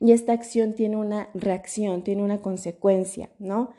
Y 0.00 0.12
esta 0.12 0.32
acción 0.32 0.74
tiene 0.74 0.96
una 0.96 1.30
reacción, 1.34 2.02
tiene 2.02 2.22
una 2.22 2.38
consecuencia, 2.38 3.30
¿no? 3.38 3.72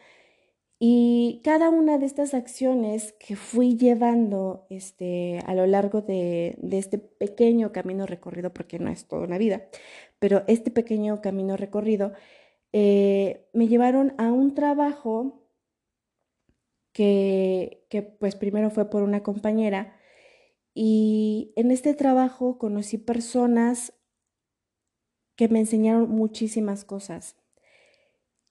Y 0.80 1.42
cada 1.44 1.70
una 1.70 2.00
de 2.00 2.08
estas 2.08 2.34
acciones 2.34 3.14
que 3.20 3.36
fui 3.36 3.78
llevando 3.78 4.66
este, 4.70 5.40
a 5.46 5.54
lo 5.54 5.68
largo 5.68 6.02
de, 6.02 6.56
de, 6.60 6.80
este 6.80 6.98
pequeño 6.98 7.72
camino 7.72 8.08
recorrido, 8.08 8.52
porque 8.52 8.80
no 8.80 8.90
es 8.90 9.08
toda 9.08 9.24
una 9.24 9.38
vida, 9.38 9.68
pero 10.18 10.44
este 10.48 10.72
pequeño 10.72 11.22
camino 11.22 11.56
recorrido 11.56 12.14
eh, 12.74 13.48
me 13.54 13.68
llevaron 13.68 14.14
a 14.18 14.32
un 14.32 14.56
trabajo 14.56 15.42
que, 16.94 17.86
que 17.90 18.02
pues 18.02 18.36
primero 18.36 18.70
fue 18.70 18.90
por 18.90 19.04
una 19.04 19.24
compañera 19.24 19.96
y 20.74 21.54
en 21.56 21.72
este 21.72 21.94
trabajo 21.94 22.58
conocí 22.58 22.98
personas 22.98 23.94
que 25.42 25.48
me 25.48 25.58
enseñaron 25.58 26.08
muchísimas 26.08 26.86
cosas. 26.86 27.36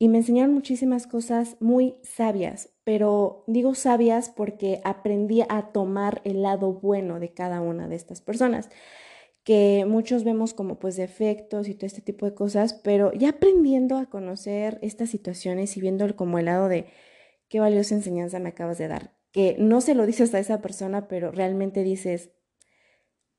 Y 0.01 0.09
me 0.09 0.19
enseñaron 0.19 0.53
muchísimas 0.53 1.07
cosas 1.07 1.57
muy 1.61 1.95
sabias, 2.03 2.71
pero 2.83 3.45
digo 3.47 3.77
sabias 3.77 4.29
porque 4.29 4.81
aprendí 4.83 5.43
a 5.49 5.71
tomar 5.71 6.21
el 6.25 6.43
lado 6.43 6.73
bueno 6.73 7.21
de 7.21 7.33
cada 7.33 7.61
una 7.61 7.87
de 7.87 7.95
estas 7.95 8.21
personas 8.21 8.71
que 9.45 9.85
muchos 9.87 10.25
vemos 10.25 10.53
como 10.53 10.81
pues 10.81 10.97
defectos 10.97 11.69
y 11.69 11.77
todo 11.77 11.87
este 11.87 12.03
tipo 12.03 12.27
de 12.27 12.35
cosas, 12.35 12.75
pero 12.75 13.13
ya 13.13 13.29
aprendiendo 13.29 13.97
a 13.97 14.07
conocer 14.07 14.81
estas 14.83 15.11
situaciones 15.11 15.77
y 15.77 15.81
viendo 15.81 16.17
como 16.17 16.41
el 16.41 16.47
lado 16.47 16.69
de 16.69 16.87
qué 17.49 17.61
valiosa 17.61 17.95
enseñanza 17.95 18.41
me 18.41 18.49
acabas 18.49 18.79
de 18.79 18.89
dar, 18.89 19.15
que 19.31 19.55
no 19.61 19.81
se 19.81 19.95
lo 19.95 20.07
dices 20.07 20.35
a 20.35 20.41
esa 20.41 20.61
persona, 20.61 21.07
pero 21.07 21.31
realmente 21.31 21.85
dices, 21.85 22.31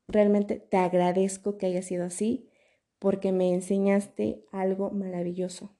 realmente 0.08 0.56
te 0.56 0.78
agradezco 0.78 1.58
que 1.58 1.66
haya 1.66 1.82
sido 1.82 2.06
así 2.06 2.48
porque 3.02 3.32
me 3.32 3.52
enseñaste 3.52 4.46
algo 4.52 4.92
maravilloso. 4.92 5.76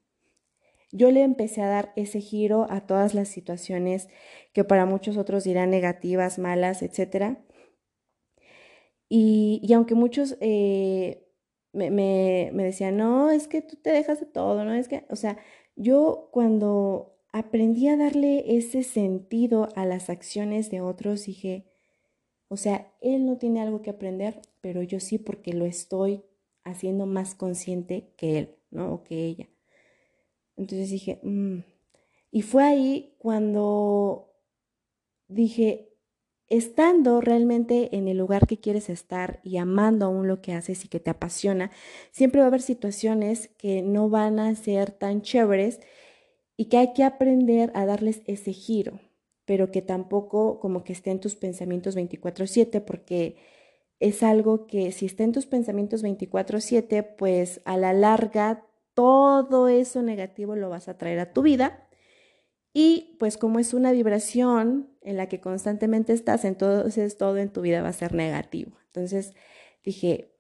Yo 0.91 1.11
le 1.13 1.23
empecé 1.23 1.63
a 1.63 1.69
dar 1.69 1.93
ese 1.95 2.21
giro 2.21 2.67
a 2.69 2.87
todas 2.87 3.15
las 3.15 3.29
situaciones 3.29 4.09
que 4.53 4.65
para 4.65 4.87
muchos 4.87 5.17
otros 5.17 5.45
dirán 5.45 5.71
negativas, 5.71 6.39
malas, 6.39 6.83
etcétera 6.83 7.47
y, 9.15 9.71
aunque 9.75 9.95
muchos 9.95 10.39
eh, 10.41 11.29
me, 11.75 11.91
me, 11.91 12.65
decían, 12.65 12.97
no, 12.97 13.31
es 13.31 13.47
que 13.47 13.61
tú 13.61 13.77
te 13.77 13.91
dejas 13.91 14.21
de 14.21 14.25
todo, 14.25 14.65
¿no? 14.65 14.73
Es 14.73 14.89
que, 14.89 15.05
o 15.11 15.17
sea, 15.17 15.37
yo 15.77 16.31
cuando 16.33 17.19
aprendí 17.31 17.89
a 17.89 17.99
darle 17.99 18.57
ese 18.57 18.83
sentido 18.83 19.69
a 19.77 19.85
las 19.85 20.09
acciones 20.09 20.71
de 20.71 20.81
otros, 20.81 21.27
dije, 21.27 21.67
o 22.49 22.57
sea, 22.57 22.91
él 23.03 23.27
no 23.27 23.37
tiene 23.37 23.61
algo 23.61 23.83
que 23.83 23.91
aprender, 23.91 24.41
pero 24.63 24.83
yo 24.83 24.99
sí 24.99 25.19
porque 25.19 25.53
lo 25.53 25.67
estoy 25.67 26.25
haciendo 26.65 27.07
más 27.07 27.35
consciente 27.35 28.13
que 28.17 28.39
él, 28.39 28.57
¿no? 28.71 28.95
O 28.95 29.03
que 29.03 29.25
ella. 29.25 29.49
Entonces 30.57 30.91
dije, 30.91 31.21
mm". 31.23 31.59
y 32.31 32.43
fue 32.43 32.65
ahí 32.65 33.15
cuando 33.19 34.33
dije, 35.29 35.93
estando 36.49 37.21
realmente 37.23 37.97
en 37.97 38.09
el 38.09 38.19
lugar 38.19 38.47
que 38.47 38.61
quieres 38.61 38.91
estar 38.91 39.41
y 39.43 39.57
amando 39.57 40.07
aún 40.07 40.29
lo 40.29 40.43
que 40.43 40.53
haces 40.53 40.85
y 40.85 40.89
que 40.89 41.01
te 41.01 41.11
apasiona, 41.11 41.71
siempre 42.11 42.41
va 42.41 42.47
a 42.47 42.49
haber 42.49 42.61
situaciones 42.61 43.49
que 43.57 43.81
no 43.83 44.11
van 44.11 44.39
a 44.39 44.55
ser 44.55 44.91
tan 44.91 45.23
chéveres 45.23 45.81
y 46.57 46.67
que 46.67 46.77
hay 46.77 46.93
que 46.93 47.05
aprender 47.05 47.73
a 47.75 47.87
darles 47.87 48.23
ese 48.27 48.53
giro, 48.53 49.01
pero 49.47 49.71
que 49.71 49.81
tampoco 49.81 50.61
como 50.61 50.85
que 50.85 50.93
esté 50.93 51.11
en 51.11 51.21
tus 51.21 51.37
pensamientos 51.37 51.95
24/7 51.95 52.81
porque 52.83 53.37
es 54.03 54.25
algo 54.25 54.67
que 54.67 54.91
si 54.91 55.07
está 55.07 55.23
en 55.23 55.31
tus 55.31 55.47
pensamientos 55.47 56.03
24/7, 56.03 57.05
pues 57.17 57.61
a 57.65 57.77
la 57.77 57.93
larga 57.93 58.67
todo 58.95 59.69
eso 59.69 60.03
negativo 60.03 60.57
lo 60.57 60.69
vas 60.69 60.89
a 60.89 60.99
traer 60.99 61.21
a 61.21 61.33
tu 61.33 61.43
vida 61.43 61.89
y 62.75 63.17
pues 63.21 63.39
como 63.39 63.61
es 63.61 63.75
una 63.75 63.93
vibración 63.93 64.91
en 65.03 65.17
la 65.17 65.29
que 65.29 65.41
constantemente 65.41 66.13
estás, 66.13 66.45
entonces 66.45 67.17
todo 67.17 67.39
en 67.39 67.51
tu 67.51 67.61
vida 67.61 67.81
va 67.81 67.91
a 67.91 67.93
ser 67.93 68.13
negativo. 68.13 68.73
Entonces 68.87 69.35
dije, 69.85 70.35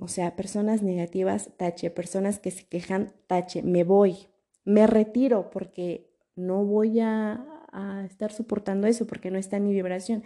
o 0.00 0.08
sea, 0.08 0.34
personas 0.34 0.82
negativas, 0.82 1.50
tache, 1.56 1.90
personas 1.90 2.40
que 2.40 2.50
se 2.50 2.66
quejan, 2.66 3.12
tache, 3.28 3.62
me 3.62 3.84
voy, 3.84 4.26
me 4.64 4.88
retiro 4.88 5.50
porque 5.50 6.10
no 6.34 6.64
voy 6.64 6.98
a, 6.98 7.46
a 7.70 8.04
estar 8.04 8.32
soportando 8.32 8.88
eso 8.88 9.06
porque 9.06 9.30
no 9.30 9.38
está 9.38 9.58
en 9.58 9.66
mi 9.66 9.72
vibración. 9.72 10.24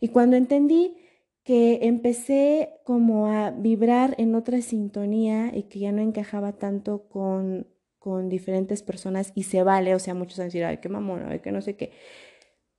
Y 0.00 0.08
cuando 0.08 0.34
entendí 0.36 0.96
que 1.44 1.80
empecé 1.82 2.70
como 2.84 3.28
a 3.28 3.50
vibrar 3.50 4.14
en 4.18 4.34
otra 4.34 4.60
sintonía 4.62 5.50
y 5.54 5.64
que 5.64 5.78
ya 5.78 5.92
no 5.92 6.02
encajaba 6.02 6.52
tanto 6.52 7.08
con 7.08 7.68
con 8.04 8.28
diferentes 8.28 8.82
personas 8.82 9.32
y 9.34 9.44
se 9.44 9.62
vale, 9.62 9.94
o 9.94 9.98
sea, 9.98 10.12
muchos 10.12 10.36
van 10.36 10.44
a 10.44 10.48
decir, 10.48 10.62
ay, 10.62 10.76
qué 10.76 10.90
mamón, 10.90 11.24
ay, 11.26 11.40
que 11.40 11.52
no 11.52 11.62
sé 11.62 11.74
qué. 11.74 11.92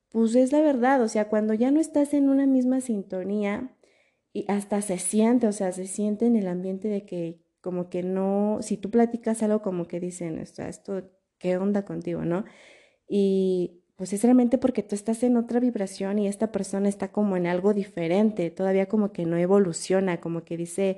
Pues 0.10 0.36
es 0.36 0.51
la 0.51 0.62
verdad, 0.62 1.01
o 1.01 1.07
sea, 1.07 1.29
cuando 1.29 1.55
ya 1.55 1.72
no 1.72 1.79
estás 1.79 2.13
en 2.13 2.29
una 2.29 2.45
misma 2.45 2.79
sintonía 2.79 3.75
y 4.34 4.45
hasta 4.48 4.84
se 4.84 5.00
siente, 5.00 5.48
o 5.48 5.51
sea, 5.51 5.72
se 5.72 5.88
siente 5.88 6.27
en 6.27 6.36
el 6.36 6.48
ambiente 6.48 6.89
de 6.89 7.07
que 7.07 7.41
como 7.60 7.89
que 7.89 8.03
no, 8.03 8.60
si 8.62 8.77
tú 8.77 8.91
platicas 8.91 9.41
algo 9.41 9.63
como 9.63 9.88
que 9.88 10.00
dicen, 10.00 10.39
o 10.39 10.45
sea, 10.45 10.69
esto, 10.69 11.10
¿qué 11.39 11.57
onda 11.57 11.86
contigo, 11.86 12.24
no? 12.24 12.45
Y 13.07 13.81
pues 13.95 14.13
es 14.13 14.23
realmente 14.23 14.57
porque 14.57 14.83
tú 14.83 14.95
estás 14.95 15.23
en 15.23 15.37
otra 15.37 15.59
vibración 15.59 16.19
y 16.19 16.27
esta 16.27 16.51
persona 16.51 16.89
está 16.89 17.11
como 17.11 17.37
en 17.37 17.47
algo 17.47 17.73
diferente, 17.73 18.51
todavía 18.51 18.87
como 18.87 19.11
que 19.13 19.25
no 19.25 19.37
evoluciona, 19.37 20.19
como 20.21 20.43
que 20.43 20.57
dice, 20.57 20.97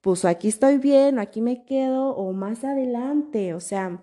pues 0.00 0.24
aquí 0.24 0.48
estoy 0.48 0.78
bien, 0.78 1.18
o 1.18 1.22
aquí 1.22 1.40
me 1.42 1.64
quedo, 1.64 2.10
o 2.16 2.32
más 2.32 2.64
adelante, 2.64 3.54
o 3.54 3.60
sea, 3.60 4.02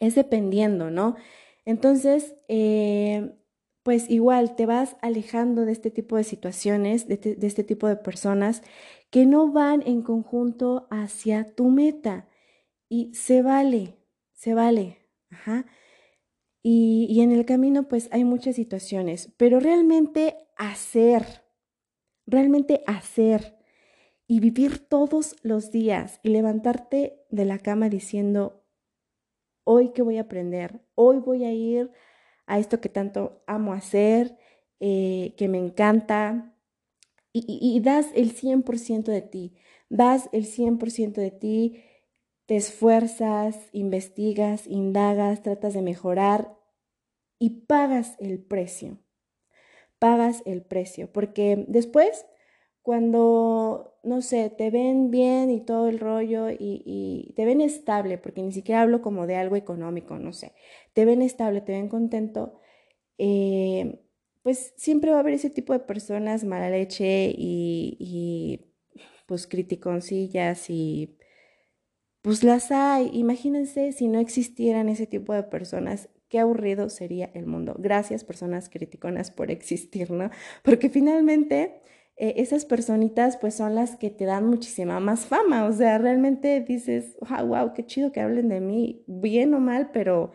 es 0.00 0.14
dependiendo, 0.16 0.90
¿no? 0.90 1.16
Entonces, 1.64 2.36
eh, 2.48 3.34
pues 3.82 4.10
igual 4.10 4.56
te 4.56 4.66
vas 4.66 4.96
alejando 5.02 5.64
de 5.66 5.72
este 5.72 5.90
tipo 5.90 6.16
de 6.16 6.24
situaciones, 6.24 7.08
de, 7.08 7.16
de, 7.18 7.46
este 7.46 7.64
tipo 7.64 7.86
de 7.88 7.96
personas 7.96 8.62
que 9.10 9.26
no 9.26 9.52
van 9.52 9.82
en 9.86 10.02
conjunto 10.02 10.88
hacia 10.90 11.54
tu 11.54 11.68
meta. 11.70 12.28
Y 12.88 13.14
se 13.14 13.42
vale, 13.42 13.96
se 14.32 14.54
vale. 14.54 14.98
Ajá. 15.30 15.66
Y, 16.66 17.06
y 17.10 17.20
en 17.20 17.30
el 17.30 17.44
camino 17.44 17.88
pues 17.88 18.08
hay 18.10 18.24
muchas 18.24 18.56
situaciones, 18.56 19.30
pero 19.36 19.60
realmente 19.60 20.48
hacer, 20.56 21.44
realmente 22.26 22.82
hacer 22.86 23.58
y 24.26 24.40
vivir 24.40 24.78
todos 24.88 25.36
los 25.42 25.70
días 25.70 26.20
y 26.22 26.30
levantarte 26.30 27.22
de 27.28 27.44
la 27.44 27.58
cama 27.58 27.90
diciendo, 27.90 28.64
hoy 29.64 29.92
que 29.92 30.00
voy 30.00 30.16
a 30.16 30.22
aprender, 30.22 30.80
hoy 30.94 31.18
voy 31.18 31.44
a 31.44 31.52
ir 31.52 31.90
a 32.46 32.58
esto 32.58 32.80
que 32.80 32.88
tanto 32.88 33.42
amo 33.46 33.74
hacer, 33.74 34.38
eh, 34.80 35.34
que 35.36 35.48
me 35.48 35.58
encanta, 35.58 36.54
y, 37.30 37.44
y, 37.46 37.80
das 37.80 38.06
el 38.14 38.32
100% 38.32 39.10
de 39.10 39.20
ti, 39.20 39.54
das 39.90 40.30
el 40.32 40.46
100% 40.46 41.20
de 41.20 41.30
ti 41.32 41.82
te 42.46 42.56
esfuerzas, 42.56 43.58
investigas, 43.72 44.66
indagas, 44.66 45.42
tratas 45.42 45.74
de 45.74 45.82
mejorar 45.82 46.56
y 47.38 47.50
pagas 47.66 48.16
el 48.18 48.42
precio. 48.42 48.98
Pagas 49.98 50.42
el 50.44 50.62
precio, 50.62 51.10
porque 51.12 51.64
después, 51.68 52.26
cuando, 52.82 53.96
no 54.02 54.20
sé, 54.20 54.50
te 54.50 54.70
ven 54.70 55.10
bien 55.10 55.50
y 55.50 55.64
todo 55.64 55.88
el 55.88 55.98
rollo 55.98 56.48
y, 56.50 57.32
te 57.36 57.44
ven 57.46 57.60
estable, 57.60 58.18
porque 58.18 58.42
ni 58.42 58.52
siquiera 58.52 58.82
hablo 58.82 59.00
como 59.00 59.26
de 59.26 59.36
algo 59.36 59.56
económico, 59.56 60.18
no 60.18 60.32
sé, 60.32 60.52
te 60.92 61.04
ven 61.06 61.22
estable, 61.22 61.62
te 61.62 61.72
ven 61.72 61.88
contento, 61.88 62.60
eh, 63.18 64.00
pues 64.42 64.74
siempre 64.76 65.10
va 65.10 65.18
a 65.18 65.20
haber 65.20 65.34
ese 65.34 65.50
tipo 65.50 65.72
de 65.72 65.80
personas 65.80 66.44
mala 66.44 66.68
leche 66.68 67.32
y, 67.36 67.96
y 67.98 68.74
pues 69.26 69.46
criticoncillas 69.46 70.68
y 70.68 71.16
pues 72.24 72.42
las 72.42 72.72
hay. 72.72 73.10
Imagínense 73.12 73.92
si 73.92 74.08
no 74.08 74.18
existieran 74.18 74.88
ese 74.88 75.06
tipo 75.06 75.34
de 75.34 75.42
personas, 75.42 76.08
qué 76.30 76.38
aburrido 76.40 76.88
sería 76.88 77.30
el 77.34 77.44
mundo. 77.44 77.76
Gracias 77.78 78.24
personas 78.24 78.70
criticonas 78.70 79.30
por 79.30 79.50
existir, 79.50 80.10
¿no? 80.10 80.30
Porque 80.62 80.88
finalmente 80.88 81.82
eh, 82.16 82.32
esas 82.38 82.64
personitas 82.64 83.36
pues 83.36 83.54
son 83.54 83.74
las 83.74 83.96
que 83.96 84.08
te 84.08 84.24
dan 84.24 84.46
muchísima 84.46 85.00
más 85.00 85.26
fama. 85.26 85.66
O 85.66 85.72
sea, 85.74 85.98
realmente 85.98 86.62
dices, 86.62 87.14
wow, 87.28 87.46
wow, 87.46 87.74
qué 87.74 87.84
chido 87.84 88.10
que 88.10 88.20
hablen 88.22 88.48
de 88.48 88.60
mí, 88.62 89.04
bien 89.06 89.52
o 89.52 89.60
mal, 89.60 89.90
pero 89.92 90.32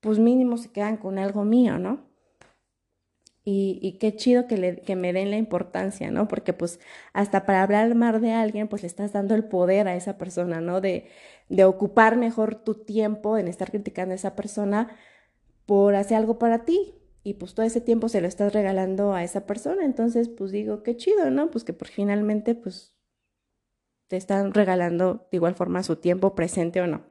pues 0.00 0.18
mínimo 0.18 0.56
se 0.56 0.72
quedan 0.72 0.96
con 0.96 1.20
algo 1.20 1.44
mío, 1.44 1.78
¿no? 1.78 2.09
Y, 3.42 3.96
qué 4.00 4.14
chido 4.14 4.46
que, 4.46 4.56
le, 4.58 4.76
que 4.82 4.96
me 4.96 5.12
den 5.12 5.30
la 5.30 5.36
importancia, 5.38 6.10
¿no? 6.10 6.28
Porque 6.28 6.52
pues 6.52 6.78
hasta 7.12 7.46
para 7.46 7.62
hablar 7.62 7.94
mal 7.94 8.20
de 8.20 8.32
alguien, 8.32 8.68
pues 8.68 8.82
le 8.82 8.88
estás 8.88 9.12
dando 9.12 9.34
el 9.34 9.44
poder 9.44 9.88
a 9.88 9.96
esa 9.96 10.18
persona, 10.18 10.60
¿no? 10.60 10.80
De, 10.80 11.08
de 11.48 11.64
ocupar 11.64 12.16
mejor 12.16 12.54
tu 12.54 12.74
tiempo 12.74 13.38
en 13.38 13.48
estar 13.48 13.70
criticando 13.70 14.12
a 14.12 14.16
esa 14.16 14.36
persona 14.36 14.96
por 15.66 15.94
hacer 15.94 16.18
algo 16.18 16.38
para 16.38 16.64
ti. 16.64 16.94
Y 17.22 17.34
pues 17.34 17.54
todo 17.54 17.66
ese 17.66 17.80
tiempo 17.80 18.08
se 18.08 18.20
lo 18.20 18.28
estás 18.28 18.52
regalando 18.52 19.14
a 19.14 19.24
esa 19.24 19.46
persona. 19.46 19.84
Entonces, 19.84 20.28
pues 20.28 20.52
digo, 20.52 20.82
qué 20.82 20.96
chido, 20.96 21.30
¿no? 21.30 21.50
Pues 21.50 21.64
que 21.64 21.72
por 21.72 21.88
finalmente, 21.88 22.54
pues 22.54 22.94
te 24.08 24.16
están 24.16 24.52
regalando 24.52 25.28
de 25.30 25.36
igual 25.36 25.54
forma 25.54 25.82
su 25.84 25.96
tiempo 25.96 26.34
presente 26.34 26.80
o 26.80 26.86
no. 26.86 27.04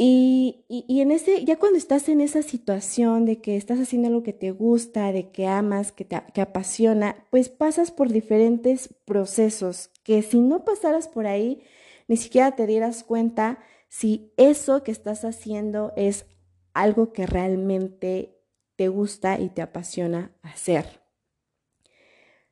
Y, 0.00 0.64
en 0.68 1.10
ese, 1.10 1.44
ya 1.44 1.58
cuando 1.58 1.76
estás 1.76 2.08
en 2.08 2.20
esa 2.20 2.42
situación 2.42 3.24
de 3.24 3.40
que 3.40 3.56
estás 3.56 3.80
haciendo 3.80 4.06
algo 4.06 4.22
que 4.22 4.32
te 4.32 4.52
gusta, 4.52 5.10
de 5.10 5.32
que 5.32 5.48
amas, 5.48 5.90
que 5.90 6.04
te 6.04 6.22
que 6.32 6.40
apasiona, 6.40 7.26
pues 7.30 7.48
pasas 7.48 7.90
por 7.90 8.08
diferentes 8.08 8.94
procesos 9.04 9.90
que 10.04 10.22
si 10.22 10.38
no 10.38 10.64
pasaras 10.64 11.08
por 11.08 11.26
ahí, 11.26 11.64
ni 12.06 12.16
siquiera 12.16 12.54
te 12.54 12.68
dieras 12.68 13.02
cuenta 13.02 13.58
si 13.88 14.32
eso 14.36 14.84
que 14.84 14.92
estás 14.92 15.24
haciendo 15.24 15.92
es 15.96 16.26
algo 16.74 17.12
que 17.12 17.26
realmente 17.26 18.38
te 18.76 18.86
gusta 18.86 19.40
y 19.40 19.48
te 19.48 19.62
apasiona 19.62 20.30
hacer. 20.42 20.97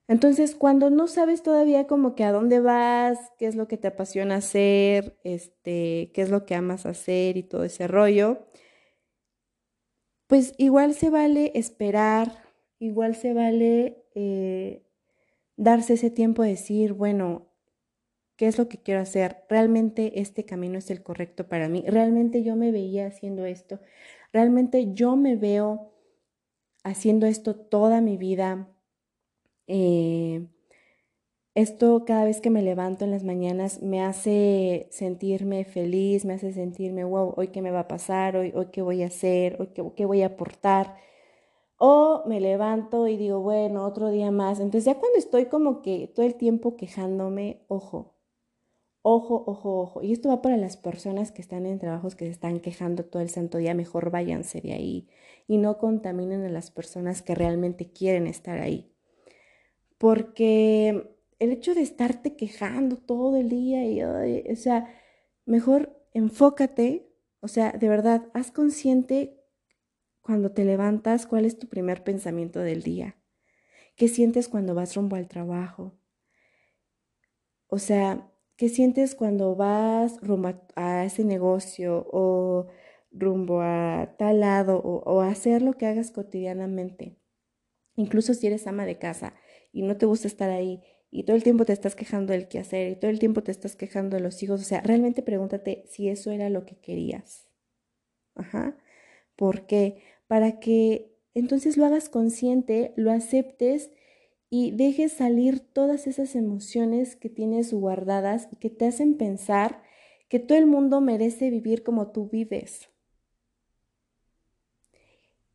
Entonces, 0.09 0.55
cuando 0.55 0.89
no 0.91 1.09
sabes 1.09 1.43
todavía 1.43 1.87
como 1.89 2.15
que 2.15 2.23
a 2.25 2.33
dónde 2.33 2.61
vas, 2.61 3.19
qué 3.39 3.47
es 3.47 3.57
lo 3.57 3.67
que 3.67 3.77
te 3.77 3.89
apasiona 3.89 4.37
hacer, 4.37 5.19
este, 5.25 6.13
qué 6.15 6.23
es 6.23 6.31
lo 6.31 6.47
que 6.47 6.55
amas 6.55 6.87
hacer 6.87 7.37
y 7.37 7.43
todo 7.43 7.65
ese 7.65 7.89
rollo, 7.89 8.47
pues 10.29 10.55
igual 10.59 10.95
se 10.95 11.11
vale 11.11 11.53
esperar, 11.55 12.45
igual 12.79 13.17
se 13.17 13.33
vale 13.33 14.05
eh, 14.15 14.85
darse 15.57 15.95
ese 15.95 16.11
tiempo 16.11 16.43
de 16.43 16.51
decir, 16.51 16.93
bueno, 16.93 17.49
¿qué 18.37 18.47
es 18.49 18.59
lo 18.59 18.69
que 18.69 18.79
quiero 18.79 19.01
hacer? 19.01 19.45
¿Realmente 19.49 20.21
este 20.21 20.45
camino 20.45 20.79
es 20.79 20.91
el 20.91 21.03
correcto 21.03 21.49
para 21.49 21.69
mí? 21.69 21.85
¿Realmente 21.87 22.43
yo 22.43 22.57
me 22.57 22.73
veía 22.73 23.07
haciendo 23.07 23.45
esto? 23.45 23.81
¿Realmente 24.33 24.93
yo 24.95 25.17
me 25.17 25.37
veo 25.37 25.93
haciendo 26.85 27.27
esto 27.27 27.57
toda 27.57 28.01
mi 28.01 28.17
vida? 28.17 28.69
Eh, 29.67 30.47
esto 31.57 32.05
cada 32.05 32.25
vez 32.25 32.43
que 32.43 32.51
me 32.51 32.61
levanto 32.61 33.07
en 33.07 33.11
las 33.11 33.25
mañanas 33.25 33.81
me 33.81 34.03
hace 34.03 34.89
sentirme 34.91 35.65
feliz, 35.65 36.27
me 36.27 36.35
hace 36.35 36.53
sentirme, 36.53 37.03
wow, 37.03 37.33
hoy 37.37 37.49
qué 37.49 37.63
me 37.63 37.71
va 37.71 37.81
a 37.81 37.89
pasar, 37.89 38.37
hoy, 38.37 38.53
hoy 38.55 38.67
qué 38.67 38.83
voy 38.83 39.03
a 39.03 39.07
hacer, 39.07 39.57
hoy 39.59 39.69
qué, 39.69 39.83
qué 39.97 40.05
voy 40.05 40.21
a 40.23 40.27
aportar. 40.27 40.97
O 41.79 42.25
me 42.27 42.41
levanto 42.41 43.09
y 43.09 43.17
digo, 43.17 43.41
bueno, 43.41 43.87
otro 43.87 44.11
día 44.11 44.31
más. 44.31 44.61
Entonces 44.61 44.85
ya 44.85 44.99
cuando 44.99 45.19
estoy 45.19 45.47
como 45.47 45.83
que 45.83 46.09
todo 46.15 46.27
el 46.27 46.35
tiempo 46.35 46.77
quejándome, 46.77 47.65
ojo, 47.69 48.17
ojo, 49.03 49.45
ojo, 49.47 49.81
ojo. 49.81 50.03
Y 50.03 50.13
esto 50.13 50.29
va 50.29 50.43
para 50.43 50.59
las 50.59 50.77
personas 50.77 51.33
que 51.33 51.43
están 51.43 51.65
en 51.67 51.79
trabajos 51.79 52.17
que 52.17 52.27
se 52.27 52.33
están 52.33 52.61
quejando 52.61 53.05
todo 53.07 53.23
el 53.23 53.31
santo 53.31 53.59
día, 53.59 53.75
mejor 53.75 54.11
váyanse 54.11 54.61
de 54.61 54.75
ahí 54.75 55.09
y 55.49 55.59
no 55.59 55.79
contaminen 55.79 56.45
a 56.45 56.51
las 56.51 56.71
personas 56.71 57.23
que 57.23 57.35
realmente 57.35 57.93
quieren 57.93 58.27
estar 58.27 58.59
ahí 58.59 58.96
porque 59.99 61.17
el 61.39 61.53
hecho 61.53 61.75
de 61.75 61.83
estarte 61.83 62.37
quejando 62.37 62.97
todo 62.97 63.37
el 63.37 63.49
día 63.49 63.85
y, 63.85 64.03
o 64.03 64.57
sea, 64.57 64.89
mejor 65.45 65.97
enfócate, 66.13 67.13
o 67.41 67.49
sea, 67.49 67.73
de 67.73 67.89
verdad, 67.89 68.29
haz 68.35 68.51
consciente 68.51 69.43
cuando 70.21 70.53
te 70.53 70.65
levantas 70.65 71.27
cuál 71.27 71.45
es 71.45 71.59
tu 71.59 71.69
primer 71.69 72.03
pensamiento 72.03 72.61
del 72.61 72.83
día, 72.83 73.17
qué 73.97 74.09
sientes 74.09 74.49
cuando 74.49 74.75
vas 74.75 74.97
rumbo 74.97 75.17
al 75.17 75.29
trabajo, 75.29 75.99
o 77.69 77.79
sea, 77.79 78.31
qué 78.57 78.69
sientes 78.69 79.15
cuando 79.15 79.55
vas 79.55 80.19
rumbo 80.23 80.53
a, 80.75 81.05
ese 81.05 81.25
negocio 81.25 82.07
o 82.11 82.67
rumbo 83.11 83.61
a 83.61 84.15
tal 84.19 84.41
lado 84.41 84.79
o, 84.79 85.03
o 85.05 85.21
hacer 85.21 85.63
lo 85.63 85.75
que 85.75 85.87
hagas 85.87 86.11
cotidianamente, 86.11 87.19
incluso 87.95 88.35
si 88.35 88.47
eres 88.47 88.67
ama 88.67 88.87
de 88.87 88.99
casa 88.99 89.35
y 89.77 89.83
no 89.83 89.99
te 89.99 90.07
gusta 90.07 90.27
estar 90.27 90.49
ahí 90.49 90.81
y 91.11 91.25
todo 91.25 91.37
el 91.37 91.43
tiempo 91.43 91.67
te 91.67 91.75
estás 91.75 91.95
quejando 91.95 92.33
del 92.33 92.49
hacer 92.59 92.93
y 92.93 92.97
todo 92.97 93.11
el 93.11 93.19
tiempo 93.19 93.43
te 93.43 93.51
estás 93.51 93.77
quejando 93.77 94.17
de 94.17 94.23
los 94.23 94.43
hijos, 94.43 94.63
o 94.63 94.65
sea, 94.65 94.81
realmente 94.81 95.23
pregúntate 95.23 95.85
si 95.87 96.09
eso 96.09 96.31
era 96.31 96.49
lo 96.49 96.65
que 96.65 96.77
querías. 96.77 97.47
Ajá. 98.35 98.79
¿Por 99.37 99.67
qué? 99.67 100.03
Para 100.29 100.61
que 100.61 101.15
entonces 101.35 101.77
lo 101.77 101.85
hagas 101.85 102.09
consciente, 102.09 102.95
lo 102.97 103.13
aceptes 103.13 103.91
y 104.49 104.71
dejes 104.71 105.13
salir 105.13 105.61
todas 105.61 106.07
esas 106.07 106.35
emociones 106.37 107.17
que 107.17 107.29
tienes 107.29 107.73
guardadas 107.75 108.49
y 108.51 108.57
que 108.57 108.71
te 108.71 108.87
hacen 108.87 109.19
pensar 109.19 109.83
que 110.31 110.39
todo 110.39 110.57
el 110.57 110.67
mundo 110.67 111.03
merece 111.03 111.51
vivir 111.51 111.83
como 111.83 112.13
tú 112.13 112.31
vives. 112.31 112.89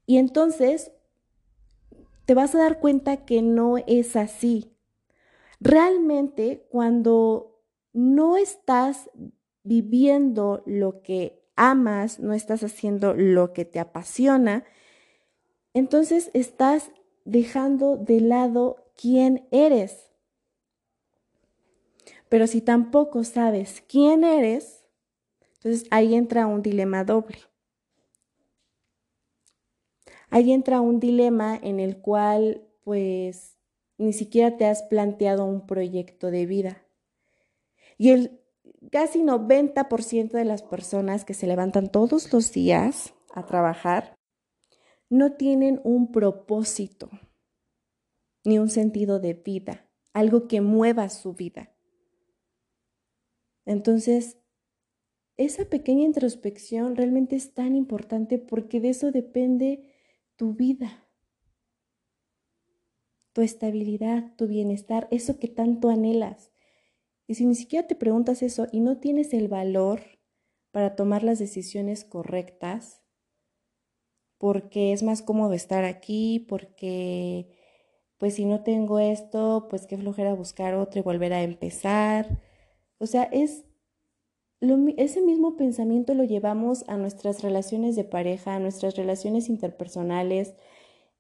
Y 0.06 0.18
entonces 0.18 0.92
te 2.26 2.34
vas 2.34 2.56
a 2.56 2.60
dar 2.60 2.80
cuenta 2.80 3.26
que 3.26 3.42
no 3.42 3.78
es 3.78 4.16
así. 4.16 4.76
Realmente 5.60 6.68
cuando 6.70 7.62
no 7.94 8.38
estás 8.38 9.10
viviendo 9.64 10.64
lo 10.66 11.02
que 11.02 11.44
amas, 11.56 12.20
no 12.20 12.34
estás 12.34 12.64
haciendo 12.64 13.14
lo 13.14 13.54
que 13.54 13.66
te 13.66 13.80
apasiona, 13.80 14.64
entonces 15.74 16.32
estás 16.34 16.92
dejando 17.26 17.98
de 17.98 18.22
lado 18.22 18.92
quién 18.96 19.48
eres. 19.52 20.12
Pero 22.30 22.48
si 22.48 22.62
tampoco 22.62 23.24
sabes 23.24 23.84
quién 23.88 24.24
eres, 24.24 24.88
entonces 25.56 25.86
ahí 25.92 26.16
entra 26.16 26.48
un 26.48 26.62
dilema 26.62 27.04
doble 27.04 27.51
ahí 30.32 30.52
entra 30.52 30.82
un 30.82 31.00
dilema 31.00 31.60
en 31.62 31.80
el 31.80 31.98
cual 31.98 32.68
pues 32.84 33.58
ni 34.00 34.14
siquiera 34.14 34.58
te 34.58 34.66
has 34.66 34.82
planteado 34.84 35.46
un 35.46 35.68
proyecto 35.68 36.32
de 36.32 36.48
vida. 36.48 36.84
Y 38.00 38.10
el 38.10 38.42
casi 38.92 39.22
90% 39.22 40.32
de 40.32 40.46
las 40.46 40.64
personas 40.64 41.24
que 41.24 41.36
se 41.36 41.46
levantan 41.46 41.92
todos 41.92 42.34
los 42.34 42.52
días 42.52 43.14
a 43.34 43.46
trabajar 43.46 44.16
no 45.10 45.34
tienen 45.34 45.80
un 45.84 46.12
propósito 46.12 47.10
ni 48.44 48.58
un 48.58 48.70
sentido 48.70 49.20
de 49.20 49.34
vida, 49.34 49.88
algo 50.14 50.48
que 50.48 50.62
mueva 50.62 51.10
su 51.10 51.34
vida. 51.34 51.76
Entonces, 53.66 54.38
esa 55.38 55.66
pequeña 55.66 56.04
introspección 56.04 56.96
realmente 56.96 57.36
es 57.36 57.54
tan 57.54 57.76
importante 57.76 58.40
porque 58.40 58.80
de 58.80 58.90
eso 58.90 59.12
depende 59.12 59.91
tu 60.42 60.56
vida, 60.56 61.08
tu 63.32 63.44
estabilidad, 63.44 64.36
tu 64.38 64.48
bienestar, 64.48 65.08
eso 65.12 65.38
que 65.38 65.48
tanto 65.48 65.90
anhelas. 65.90 66.52
Y 67.28 67.36
si 67.36 67.46
ni 67.46 67.54
siquiera 67.54 67.86
te 67.86 67.94
preguntas 67.94 68.42
eso 68.42 68.66
y 68.72 68.80
no 68.80 68.98
tienes 68.98 69.36
el 69.36 69.50
valor 69.50 70.02
para 70.72 70.96
tomar 70.96 71.22
las 71.22 71.38
decisiones 71.38 72.04
correctas, 72.04 73.04
porque 74.40 74.94
es 74.94 75.04
más 75.04 75.22
cómodo 75.22 75.54
estar 75.54 75.86
aquí, 75.86 76.44
porque 76.50 77.56
pues 78.18 78.34
si 78.34 78.46
no 78.46 78.64
tengo 78.64 78.98
esto, 78.98 79.68
pues 79.70 79.86
qué 79.86 79.96
flojera 79.96 80.34
buscar 80.34 80.74
otro 80.74 81.02
y 81.02 81.04
volver 81.04 81.34
a 81.34 81.44
empezar. 81.44 82.42
O 82.98 83.06
sea, 83.06 83.26
es 83.26 83.64
ese 84.98 85.22
mismo 85.22 85.56
pensamiento 85.56 86.14
lo 86.14 86.24
llevamos 86.24 86.86
a 86.88 86.98
nuestras 86.98 87.42
relaciones 87.42 87.96
de 87.96 88.04
pareja, 88.04 88.56
a 88.56 88.60
nuestras 88.60 88.96
relaciones 88.96 89.50
interpersonales, 89.50 90.54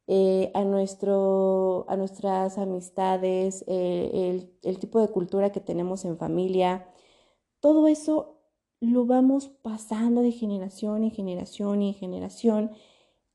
eh, 0.07 0.51
a, 0.53 0.63
nuestro, 0.63 1.85
a 1.89 1.95
nuestras 1.95 2.57
amistades, 2.57 3.63
eh, 3.67 4.47
el, 4.61 4.79
tipo 4.79 4.99
de 4.99 5.07
cultura 5.09 5.51
que 5.51 5.59
tenemos 5.59 6.05
en 6.05 6.17
familia. 6.17 6.87
Todo 7.61 7.87
eso 7.87 8.37
lo 8.79 9.05
vamos 9.05 9.47
pasando 9.47 10.21
de 10.21 10.31
generación 10.31 11.03
en 11.03 11.11
generación 11.11 11.81
en 11.81 11.93
generación. 11.93 12.71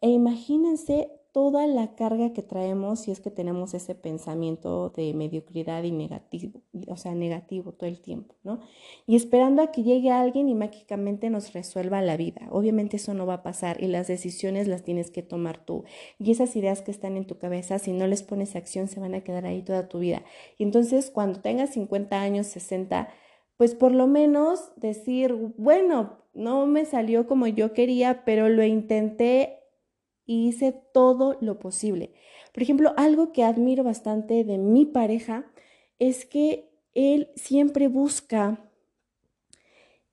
E 0.01 0.11
imagínense 0.11 1.11
toda 1.37 1.66
la 1.66 1.94
carga 1.96 2.33
que 2.33 2.40
traemos 2.40 3.01
si 3.01 3.11
es 3.11 3.20
que 3.20 3.31
tenemos 3.31 3.75
ese 3.75 3.94
pensamiento 3.94 4.88
de 4.88 5.12
mediocridad 5.12 5.83
y 5.83 5.90
negativo, 5.90 6.62
o 6.88 6.96
sea, 6.96 7.14
negativo 7.14 7.72
todo 7.72 7.90
el 7.90 8.01
tiempo, 8.01 8.37
¿no? 8.42 8.61
Y 9.07 9.16
esperando 9.16 9.61
a 9.61 9.70
que 9.70 9.83
llegue 9.83 10.11
alguien 10.11 10.49
y 10.49 10.55
mágicamente 10.55 11.29
nos 11.29 11.53
resuelva 11.53 12.01
la 12.01 12.16
vida. 12.16 12.49
Obviamente 12.51 12.96
eso 12.96 13.12
no 13.12 13.27
va 13.27 13.35
a 13.35 13.42
pasar 13.42 13.83
y 13.83 13.87
las 13.87 14.09
decisiones 14.09 14.66
las 14.66 14.83
tienes 14.83 15.11
que 15.11 15.22
tomar 15.22 15.62
tú. 15.62 15.85
Y 16.18 16.31
esas 16.31 16.57
ideas 16.57 16.81
que 16.81 16.90
están 16.90 17.18
en 17.18 17.27
tu 17.27 17.37
cabeza, 17.37 17.79
si 17.79 17.92
no 17.92 18.07
les 18.07 18.22
pones 18.22 18.57
acción, 18.57 18.88
se 18.88 18.99
van 18.99 19.14
a 19.14 19.20
quedar 19.20 19.44
ahí 19.44 19.61
toda 19.61 19.90
tu 19.90 19.99
vida. 19.99 20.22
Y 20.57 20.62
entonces, 20.62 21.11
cuando 21.11 21.40
tengas 21.40 21.68
50 21.75 22.18
años, 22.18 22.46
60, 22.46 23.11
pues 23.59 23.75
por 23.75 23.92
lo 23.92 24.07
menos 24.07 24.72
decir, 24.77 25.35
bueno, 25.59 26.16
no 26.33 26.64
me 26.66 26.87
salió 26.87 27.27
como 27.27 27.46
yo 27.46 27.75
quería, 27.75 28.25
pero 28.25 28.49
lo 28.49 28.64
intenté 28.64 29.65
y 30.26 30.48
hice 30.48 30.74
todo 30.92 31.38
lo 31.40 31.58
posible. 31.58 32.12
Por 32.52 32.62
ejemplo, 32.62 32.92
algo 32.96 33.32
que 33.32 33.44
admiro 33.44 33.84
bastante 33.84 34.44
de 34.44 34.58
mi 34.58 34.84
pareja 34.84 35.46
es 35.98 36.26
que 36.26 36.68
él 36.94 37.28
siempre 37.36 37.88
busca 37.88 38.66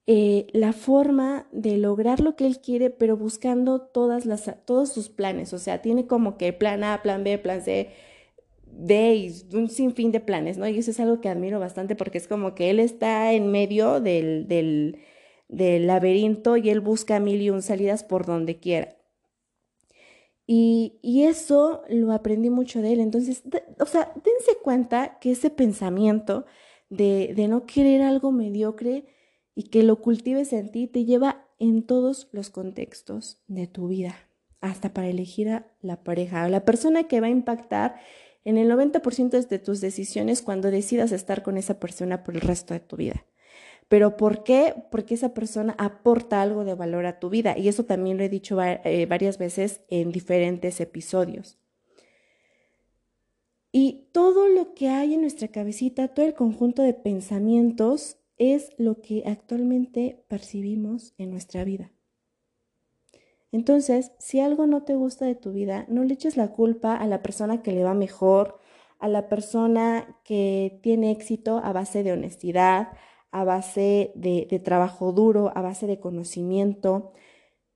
eh, 0.05 0.47
la 0.51 0.73
forma 0.73 1.47
de 1.53 1.77
lograr 1.77 2.19
lo 2.19 2.35
que 2.35 2.45
él 2.45 2.59
quiere, 2.59 2.89
pero 2.89 3.15
buscando 3.15 3.81
todas 3.81 4.25
las, 4.25 4.51
todos 4.65 4.91
sus 4.91 5.09
planes. 5.09 5.53
O 5.53 5.59
sea, 5.59 5.81
tiene 5.81 6.07
como 6.07 6.37
que 6.37 6.51
plan 6.51 6.83
A, 6.83 7.01
plan 7.01 7.23
B, 7.23 7.37
plan 7.37 7.61
C, 7.61 7.89
D 8.65 9.15
y 9.15 9.55
un 9.55 9.69
sinfín 9.69 10.11
de 10.11 10.19
planes, 10.19 10.57
¿no? 10.57 10.67
Y 10.67 10.77
eso 10.77 10.91
es 10.91 10.99
algo 10.99 11.21
que 11.21 11.29
admiro 11.29 11.59
bastante 11.59 11.95
porque 11.95 12.17
es 12.17 12.27
como 12.27 12.55
que 12.55 12.69
él 12.69 12.79
está 12.79 13.31
en 13.33 13.51
medio 13.51 14.01
del, 14.01 14.47
del, 14.47 14.99
del 15.47 15.87
laberinto 15.87 16.57
y 16.57 16.69
él 16.69 16.81
busca 16.81 17.19
mil 17.19 17.41
y 17.41 17.49
un 17.49 17.61
salidas 17.61 18.03
por 18.03 18.25
donde 18.25 18.59
quiera. 18.59 18.97
Y, 20.45 20.99
eso 21.23 21.83
lo 21.89 22.11
aprendí 22.11 22.49
mucho 22.49 22.81
de 22.81 22.93
él. 22.93 22.99
Entonces, 22.99 23.43
o 23.79 23.85
sea, 23.85 24.11
dense 24.15 24.59
cuenta 24.61 25.19
que 25.19 25.31
ese 25.31 25.49
pensamiento 25.49 26.45
de, 26.89 27.33
de 27.35 27.47
no 27.47 27.65
querer 27.65 28.01
algo 28.01 28.31
mediocre 28.31 29.05
y 29.55 29.63
que 29.63 29.83
lo 29.83 30.01
cultives 30.01 30.53
en 30.53 30.71
ti 30.71 30.87
te 30.87 31.05
lleva 31.05 31.45
en 31.59 31.83
todos 31.83 32.27
los 32.31 32.49
contextos 32.49 33.41
de 33.47 33.67
tu 33.67 33.87
vida, 33.87 34.15
hasta 34.59 34.93
para 34.93 35.07
elegir 35.07 35.49
a 35.49 35.71
la 35.81 36.03
pareja, 36.03 36.43
a 36.43 36.49
la 36.49 36.65
persona 36.65 37.05
que 37.05 37.21
va 37.21 37.27
a 37.27 37.31
impactar 37.31 37.95
en 38.43 38.57
el 38.57 38.69
90% 38.69 39.47
de 39.47 39.59
tus 39.59 39.79
decisiones 39.79 40.41
cuando 40.41 40.71
decidas 40.71 41.11
estar 41.11 41.43
con 41.43 41.57
esa 41.57 41.79
persona 41.79 42.23
por 42.23 42.35
el 42.35 42.41
resto 42.41 42.73
de 42.73 42.81
tu 42.81 42.97
vida. 42.97 43.25
¿Pero 43.87 44.17
por 44.17 44.43
qué? 44.43 44.73
Porque 44.91 45.13
esa 45.15 45.33
persona 45.33 45.75
aporta 45.77 46.41
algo 46.41 46.63
de 46.63 46.73
valor 46.73 47.05
a 47.05 47.19
tu 47.19 47.29
vida. 47.29 47.57
Y 47.57 47.67
eso 47.67 47.85
también 47.85 48.17
lo 48.17 48.23
he 48.23 48.29
dicho 48.29 48.61
eh, 48.61 49.05
varias 49.07 49.37
veces 49.37 49.81
en 49.89 50.11
diferentes 50.11 50.79
episodios. 50.79 51.57
Y 53.71 54.07
todo 54.11 54.47
lo 54.47 54.73
que 54.75 54.89
hay 54.89 55.15
en 55.15 55.21
nuestra 55.21 55.47
cabecita, 55.47 56.07
todo 56.09 56.25
el 56.25 56.35
conjunto 56.35 56.83
de 56.83 56.93
pensamientos, 56.93 58.17
es 58.37 58.71
lo 58.77 59.01
que 59.01 59.23
actualmente 59.25 60.23
percibimos 60.27 61.13
en 61.17 61.31
nuestra 61.31 61.63
vida. 61.63 61.91
Entonces, 63.51 64.11
si 64.17 64.39
algo 64.39 64.65
no 64.65 64.83
te 64.83 64.95
gusta 64.95 65.25
de 65.25 65.35
tu 65.35 65.51
vida, 65.51 65.85
no 65.87 66.03
le 66.03 66.15
eches 66.15 66.37
la 66.37 66.49
culpa 66.51 66.95
a 66.95 67.05
la 67.05 67.21
persona 67.21 67.61
que 67.61 67.71
le 67.71 67.83
va 67.83 67.93
mejor, 67.93 68.59
a 68.99 69.07
la 69.07 69.29
persona 69.29 70.19
que 70.23 70.79
tiene 70.81 71.11
éxito 71.11 71.59
a 71.63 71.71
base 71.71 72.03
de 72.03 72.13
honestidad, 72.13 72.93
a 73.33 73.43
base 73.43 74.11
de, 74.13 74.61
trabajo 74.63 75.11
duro, 75.11 75.51
a 75.55 75.61
base 75.61 75.87
de 75.87 75.99
conocimiento. 75.99 77.13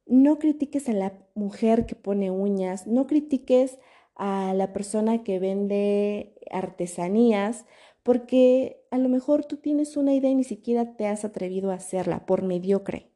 No 0.05 0.37
critiques 0.37 0.87
a 0.87 0.93
la 0.93 1.13
mujer 1.33 1.87
que 1.87 1.95
pone 1.95 2.29
uñas, 2.29 2.85
no 2.85 3.07
critiques 3.07 3.79
a 4.15 4.53
la 4.53 4.71
persona 4.71 5.23
que 5.23 5.39
vende 5.39 6.35
artesanías, 6.51 7.65
porque 8.03 8.85
a 8.91 8.99
lo 8.99 9.09
mejor 9.09 9.45
tú 9.45 9.57
tienes 9.57 9.97
una 9.97 10.13
idea 10.13 10.29
y 10.29 10.35
ni 10.35 10.43
siquiera 10.43 10.95
te 10.95 11.07
has 11.07 11.25
atrevido 11.25 11.71
a 11.71 11.75
hacerla 11.75 12.27
por 12.27 12.43
mediocre. 12.43 13.11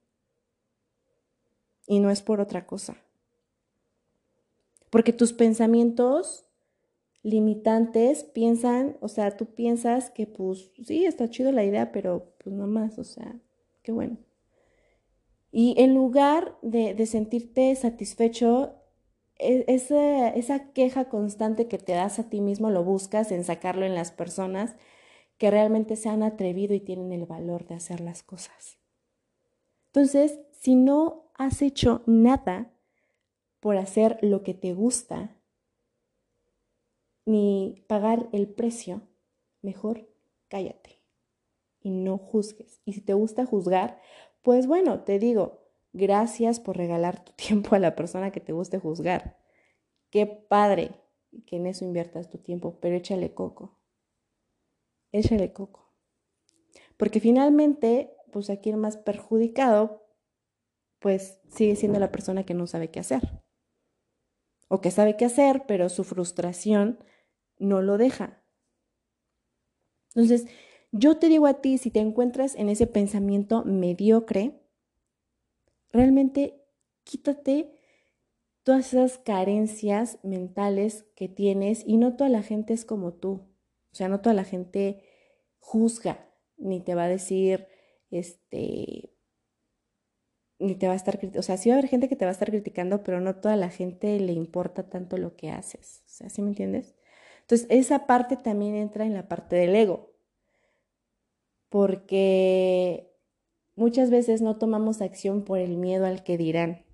Y 1.85 1.99
no 1.99 2.09
es 2.09 2.23
por 2.23 2.41
otra 2.41 2.65
cosa. 2.65 2.97
Porque 4.89 5.13
tus 5.13 5.31
pensamientos 5.31 6.50
limitantes 7.23 8.23
piensan, 8.23 8.97
o 8.99 9.07
sea, 9.07 9.37
tú 9.37 9.53
piensas 9.53 10.09
que 10.09 10.27
pues 10.27 10.71
sí, 10.85 11.05
está 11.05 11.29
chido 11.29 11.51
la 11.51 11.63
idea, 11.63 11.91
pero 11.91 12.33
pues 12.43 12.55
no 12.55 12.67
más, 12.67 12.97
o 12.97 13.03
sea, 13.03 13.35
qué 13.83 13.91
bueno. 13.91 14.17
Y 15.51 15.75
en 15.77 15.93
lugar 15.93 16.57
de, 16.61 17.05
sentirte 17.05 17.75
satisfecho, 17.75 18.75
e, 19.37 19.65
esa, 19.67 20.29
esa 20.29 20.71
queja 20.71 21.09
constante 21.09 21.67
que 21.67 21.77
te 21.77 21.93
das 21.93 22.19
a 22.19 22.29
ti 22.29 22.41
mismo 22.41 22.69
lo 22.69 22.83
buscas 22.83 23.31
en 23.31 23.43
sacarlo 23.43 23.85
en 23.85 23.95
las 23.95 24.11
personas 24.11 24.75
que 25.37 25.51
realmente 25.51 25.95
se 25.95 26.09
han 26.09 26.23
atrevido 26.23 26.73
y 26.73 26.79
tienen 26.79 27.11
el 27.11 27.25
valor 27.25 27.67
de 27.67 27.75
hacer 27.75 27.99
las 27.99 28.23
cosas. 28.23 28.77
Entonces, 29.87 30.39
si 30.53 30.75
no 30.75 31.31
has 31.33 31.61
hecho 31.61 32.03
nada 32.05 32.71
por 33.59 33.77
hacer 33.77 34.17
lo 34.21 34.43
que 34.43 34.53
te 34.53 34.73
gusta, 34.73 35.35
ni 37.25 37.83
pagar 37.87 38.29
el 38.31 38.47
precio, 38.47 39.01
mejor 39.61 40.09
cállate 40.47 41.01
y 41.81 41.89
no 41.89 42.17
juzgues. 42.17 42.81
Y 42.85 42.93
si 42.93 43.01
te 43.01 43.13
gusta 43.13 43.45
juzgar, 43.45 43.99
pues 44.41 44.67
bueno, 44.67 45.03
te 45.03 45.19
digo, 45.19 45.67
gracias 45.93 46.59
por 46.59 46.77
regalar 46.77 47.23
tu 47.23 47.31
tiempo 47.35 47.75
a 47.75 47.79
la 47.79 47.95
persona 47.95 48.31
que 48.31 48.39
te 48.39 48.53
guste 48.53 48.79
juzgar. 48.79 49.37
Qué 50.09 50.25
padre 50.25 51.01
que 51.45 51.57
en 51.57 51.67
eso 51.67 51.85
inviertas 51.85 52.29
tu 52.29 52.37
tiempo, 52.37 52.79
pero 52.81 52.95
échale 52.95 53.33
coco. 53.33 53.79
Échale 55.11 55.53
coco. 55.53 55.93
Porque 56.97 57.19
finalmente, 57.19 58.15
pues 58.31 58.49
aquí 58.49 58.69
el 58.69 58.77
más 58.77 58.97
perjudicado, 58.97 60.05
pues 60.99 61.39
sigue 61.49 61.75
siendo 61.75 61.99
la 61.99 62.11
persona 62.11 62.45
que 62.45 62.53
no 62.53 62.67
sabe 62.67 62.91
qué 62.91 62.99
hacer. 62.99 63.41
O 64.67 64.81
que 64.81 64.91
sabe 64.91 65.17
qué 65.17 65.25
hacer, 65.25 65.65
pero 65.65 65.89
su 65.89 66.03
frustración 66.03 67.03
no 67.61 67.81
lo 67.81 67.97
deja. 67.97 68.43
Entonces, 70.13 70.47
yo 70.91 71.17
te 71.17 71.29
digo 71.29 71.47
a 71.47 71.61
ti, 71.61 71.77
si 71.77 71.89
te 71.89 71.99
encuentras 71.99 72.55
en 72.55 72.67
ese 72.67 72.87
pensamiento 72.87 73.63
mediocre, 73.63 74.61
realmente 75.91 76.65
quítate 77.03 77.79
todas 78.63 78.93
esas 78.93 79.17
carencias 79.17 80.19
mentales 80.23 81.05
que 81.15 81.29
tienes 81.29 81.83
y 81.85 81.97
no 81.97 82.15
toda 82.15 82.29
la 82.29 82.43
gente 82.43 82.73
es 82.73 82.85
como 82.85 83.13
tú. 83.13 83.47
O 83.91 83.95
sea, 83.95 84.09
no 84.09 84.21
toda 84.21 84.33
la 84.33 84.43
gente 84.43 85.03
juzga, 85.59 86.29
ni 86.57 86.81
te 86.81 86.95
va 86.95 87.05
a 87.05 87.09
decir, 87.09 87.67
este, 88.09 89.13
ni 90.59 90.75
te 90.75 90.87
va 90.87 90.93
a 90.93 90.95
estar, 90.95 91.19
o 91.37 91.41
sea, 91.41 91.57
sí 91.57 91.69
va 91.69 91.75
a 91.75 91.79
haber 91.79 91.89
gente 91.89 92.07
que 92.07 92.15
te 92.15 92.25
va 92.25 92.29
a 92.29 92.33
estar 92.33 92.49
criticando, 92.49 93.03
pero 93.03 93.19
no 93.19 93.35
toda 93.35 93.55
la 93.55 93.69
gente 93.69 94.19
le 94.19 94.33
importa 94.33 94.89
tanto 94.89 95.17
lo 95.17 95.35
que 95.35 95.49
haces. 95.49 96.03
O 96.05 96.09
sea, 96.09 96.29
¿sí 96.29 96.41
me 96.41 96.49
entiendes? 96.49 96.95
Entonces, 97.51 97.67
esa 97.69 98.07
parte 98.07 98.37
también 98.37 98.75
entra 98.75 99.05
en 99.05 99.13
la 99.13 99.27
parte 99.27 99.57
del 99.57 99.75
ego, 99.75 100.13
porque 101.67 103.11
muchas 103.75 104.09
veces 104.09 104.41
no 104.41 104.57
tomamos 104.57 105.01
acción 105.01 105.43
por 105.43 105.59
el 105.59 105.75
miedo 105.75 106.05
al 106.05 106.23
que 106.23 106.37
dirán. 106.37 106.85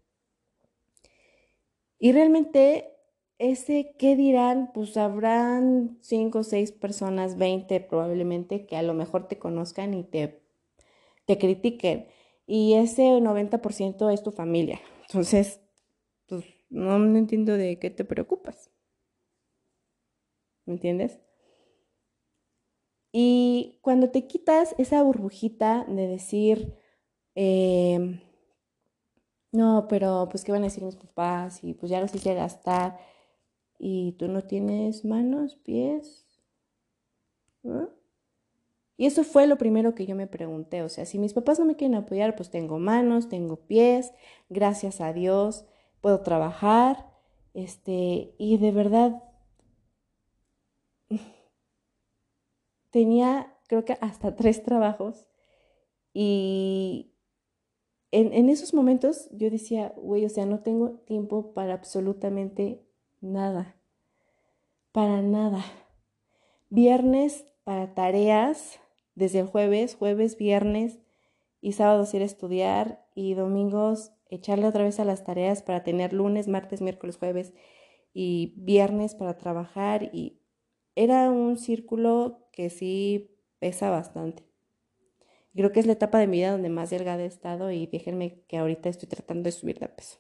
Y 2.00 2.12
realmente 2.12 2.90
ese 3.38 3.94
qué 4.00 4.16
dirán, 4.16 4.72
pues 4.74 4.98
habrán 4.98 6.00
cinco, 6.02 6.42
seis 6.44 6.72
personas, 6.72 7.38
20 7.38 7.80
probablemente, 7.82 8.66
que 8.66 8.78
a 8.78 8.82
lo 8.82 8.96
mejor 8.96 9.28
te 9.28 9.38
conozcan 9.38 9.94
y 9.94 10.06
te, 10.06 10.42
te 11.28 11.38
critiquen. 11.38 12.08
Y 12.48 12.74
ese 12.74 13.04
90% 13.04 14.12
es 14.12 14.24
tu 14.24 14.32
familia. 14.32 14.82
Entonces, 15.02 15.62
pues 16.26 16.46
no 16.72 16.96
entiendo 17.16 17.56
de 17.58 17.78
qué 17.78 17.92
te 17.92 18.06
preocupas. 18.06 18.67
¿Me 20.68 20.74
entiendes? 20.76 21.20
Y 23.12 23.80
cuando 23.82 24.10
te 24.12 24.28
quitas 24.28 24.76
esa 24.78 25.02
burbujita 25.04 25.86
de 25.88 26.08
decir, 26.08 26.76
em, 27.36 28.20
no, 29.52 29.88
pero 29.90 30.28
pues 30.30 30.44
qué 30.44 30.52
van 30.52 30.62
a 30.64 30.66
decir 30.66 30.84
mis 30.84 30.96
papás 30.96 31.64
y 31.64 31.74
pues 31.74 31.90
ya 31.90 32.02
los 32.02 32.14
hice 32.14 32.34
gastar 32.36 33.00
y 33.80 34.14
tú 34.14 34.28
no 34.28 34.44
tienes 34.44 35.06
manos, 35.06 35.56
pies, 35.58 36.26
Y 38.98 39.06
eso 39.06 39.24
fue 39.24 39.46
lo 39.46 39.58
primero 39.58 39.94
que 39.94 40.06
yo 40.08 40.16
me 40.16 40.28
pregunté, 40.28 40.82
o 40.82 40.90
sea, 40.90 41.06
si 41.06 41.20
mis 41.20 41.34
papás 41.34 41.60
no 41.60 41.66
me 41.66 41.76
quieren 41.76 41.96
apoyar, 41.96 42.36
pues 42.36 42.50
tengo 42.50 42.80
manos, 42.80 43.30
tengo 43.30 43.58
pies, 43.68 44.12
gracias 44.50 45.02
a 45.02 45.14
Dios, 45.14 45.66
puedo 46.02 46.22
trabajar, 46.22 47.06
este, 47.54 48.34
y 48.40 48.58
de 48.58 48.72
verdad 48.72 49.24
tenía 52.98 53.54
creo 53.68 53.86
que 53.86 53.96
hasta 54.02 54.36
tres 54.36 54.64
trabajos 54.64 55.28
y 56.14 57.14
en, 58.10 58.34
en 58.34 58.50
esos 58.50 58.74
momentos 58.74 59.30
yo 59.32 59.52
decía, 59.52 59.94
güey, 59.98 60.26
o 60.26 60.30
sea, 60.30 60.48
no 60.48 60.62
tengo 60.62 60.94
tiempo 61.06 61.54
para 61.54 61.74
absolutamente 61.74 62.84
nada, 63.22 63.76
para 64.92 65.22
nada. 65.22 65.64
Viernes 66.70 67.46
para 67.64 67.94
tareas, 67.94 68.80
desde 69.14 69.42
el 69.42 69.46
jueves, 69.46 69.96
jueves, 69.96 70.38
viernes 70.38 70.98
y 71.62 71.74
sábados 71.74 72.16
ir 72.16 72.24
a 72.24 72.26
estudiar 72.26 73.06
y 73.14 73.36
domingos 73.36 74.12
echarle 74.30 74.66
otra 74.66 74.86
vez 74.86 75.00
a 75.00 75.06
las 75.06 75.24
tareas 75.24 75.62
para 75.62 75.84
tener 75.84 76.14
lunes, 76.14 76.48
martes, 76.48 76.82
miércoles, 76.82 77.18
jueves 77.18 77.54
y 78.12 78.56
viernes 78.58 79.14
para 79.14 79.38
trabajar 79.38 80.10
y 80.14 80.37
era 80.98 81.30
un 81.30 81.58
círculo 81.58 82.50
que 82.52 82.72
sí 82.72 83.30
pesa 83.60 83.92
bastante. 83.92 84.44
Creo 85.54 85.72
que 85.72 85.80
es 85.80 85.86
la 85.86 85.94
etapa 85.94 86.18
de 86.18 86.26
mi 86.26 86.38
vida 86.38 86.52
donde 86.52 86.70
más 86.70 86.90
delgada 86.90 87.22
he 87.22 87.28
estado 87.28 87.72
y 87.72 87.86
déjenme 87.86 88.42
que 88.48 88.58
ahorita 88.58 88.90
estoy 88.90 89.08
tratando 89.08 89.44
de 89.44 89.52
subir 89.52 89.78
de 89.78 89.90
peso. 89.90 90.18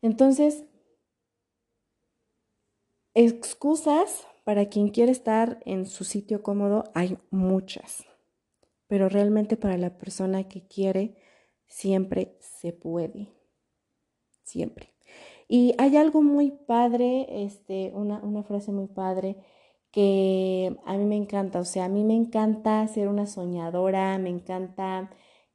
Entonces, 0.00 0.64
excusas 3.14 4.26
para 4.44 4.66
quien 4.66 4.88
quiere 4.88 5.10
estar 5.10 5.60
en 5.64 5.86
su 5.86 6.04
sitio 6.04 6.42
cómodo 6.42 6.84
hay 6.94 7.18
muchas, 7.30 8.04
pero 8.86 9.08
realmente 9.08 9.56
para 9.56 9.76
la 9.76 9.98
persona 9.98 10.48
que 10.48 10.68
quiere 10.68 11.16
siempre 11.66 12.36
se 12.40 12.72
puede, 12.72 13.32
siempre. 14.44 14.91
Y 15.52 15.74
hay 15.76 15.98
algo 15.98 16.22
muy 16.22 16.50
padre, 16.50 17.44
este, 17.44 17.92
una, 17.94 18.20
una 18.20 18.42
frase 18.42 18.72
muy 18.72 18.86
padre 18.86 19.36
que 19.90 20.78
a 20.86 20.96
mí 20.96 21.04
me 21.04 21.16
encanta, 21.16 21.60
o 21.60 21.66
sea, 21.66 21.84
a 21.84 21.88
mí 21.90 22.04
me 22.04 22.14
encanta 22.14 22.88
ser 22.88 23.06
una 23.08 23.26
soñadora, 23.26 24.16
me 24.16 24.30
encanta 24.30 25.10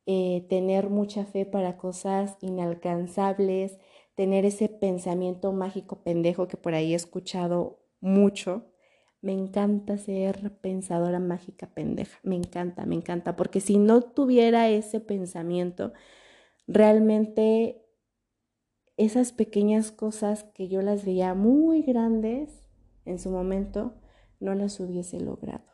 eh, 0.05 0.45
tener 0.49 0.91
mucha 0.91 1.25
fe 1.25 1.47
para 1.47 1.77
cosas 1.77 2.37
inalcanzables, 2.41 3.79
tener 4.13 4.45
ese 4.45 4.69
pensamiento 4.69 5.51
mágico 5.51 6.03
pendejo 6.03 6.47
que 6.47 6.57
por 6.57 6.75
ahí 6.75 6.93
he 6.93 6.95
escuchado 6.95 7.79
mucho. 7.99 8.67
Me 9.21 9.33
encanta 9.33 9.97
ser 9.97 10.59
pensadora 10.59 11.19
mágica 11.19 11.73
pendeja, 11.73 12.19
me 12.21 12.35
encanta, 12.35 12.85
me 12.85 12.93
encanta, 12.93 13.35
porque 13.35 13.61
si 13.61 13.79
no 13.79 14.03
tuviera 14.03 14.69
ese 14.69 14.99
pensamiento, 14.99 15.91
realmente 16.67 17.86
esas 18.97 19.31
pequeñas 19.31 19.91
cosas 19.91 20.43
que 20.55 20.67
yo 20.67 20.81
las 20.81 21.05
veía 21.05 21.33
muy 21.33 21.83
grandes 21.83 22.63
en 23.05 23.19
su 23.19 23.29
momento, 23.29 23.93
no 24.39 24.55
las 24.55 24.79
hubiese 24.79 25.19
logrado. 25.19 25.65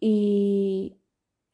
Y 0.00 0.98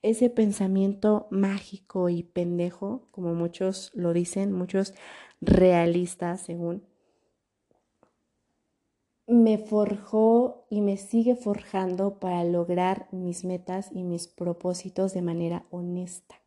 ese 0.03 0.29
pensamiento 0.29 1.27
mágico 1.31 2.11
y 2.11 2.22
pendejo, 2.22 3.09
como 3.11 3.35
muchos 3.35 3.90
lo 3.94 4.12
dicen, 4.12 4.53
muchos 4.53 4.92
realistas 5.40 6.42
según, 6.42 6.85
me 9.27 9.57
forjó 9.57 10.66
y 10.68 10.83
me 10.83 10.98
sigue 10.98 11.35
forjando 11.35 12.18
para 12.20 12.44
lograr 12.44 13.09
mis 13.11 13.44
metas 13.44 13.90
y 13.92 14.03
mis 14.03 14.29
propósitos 14.29 15.14
de 15.14 15.22
manera 15.22 15.66
honesta, 15.70 16.43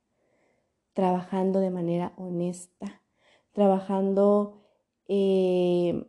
trabajando 0.97 1.59
de 1.59 1.69
manera 1.69 2.11
honesta, 2.17 3.03
trabajando 3.51 4.63
eh, 5.07 6.07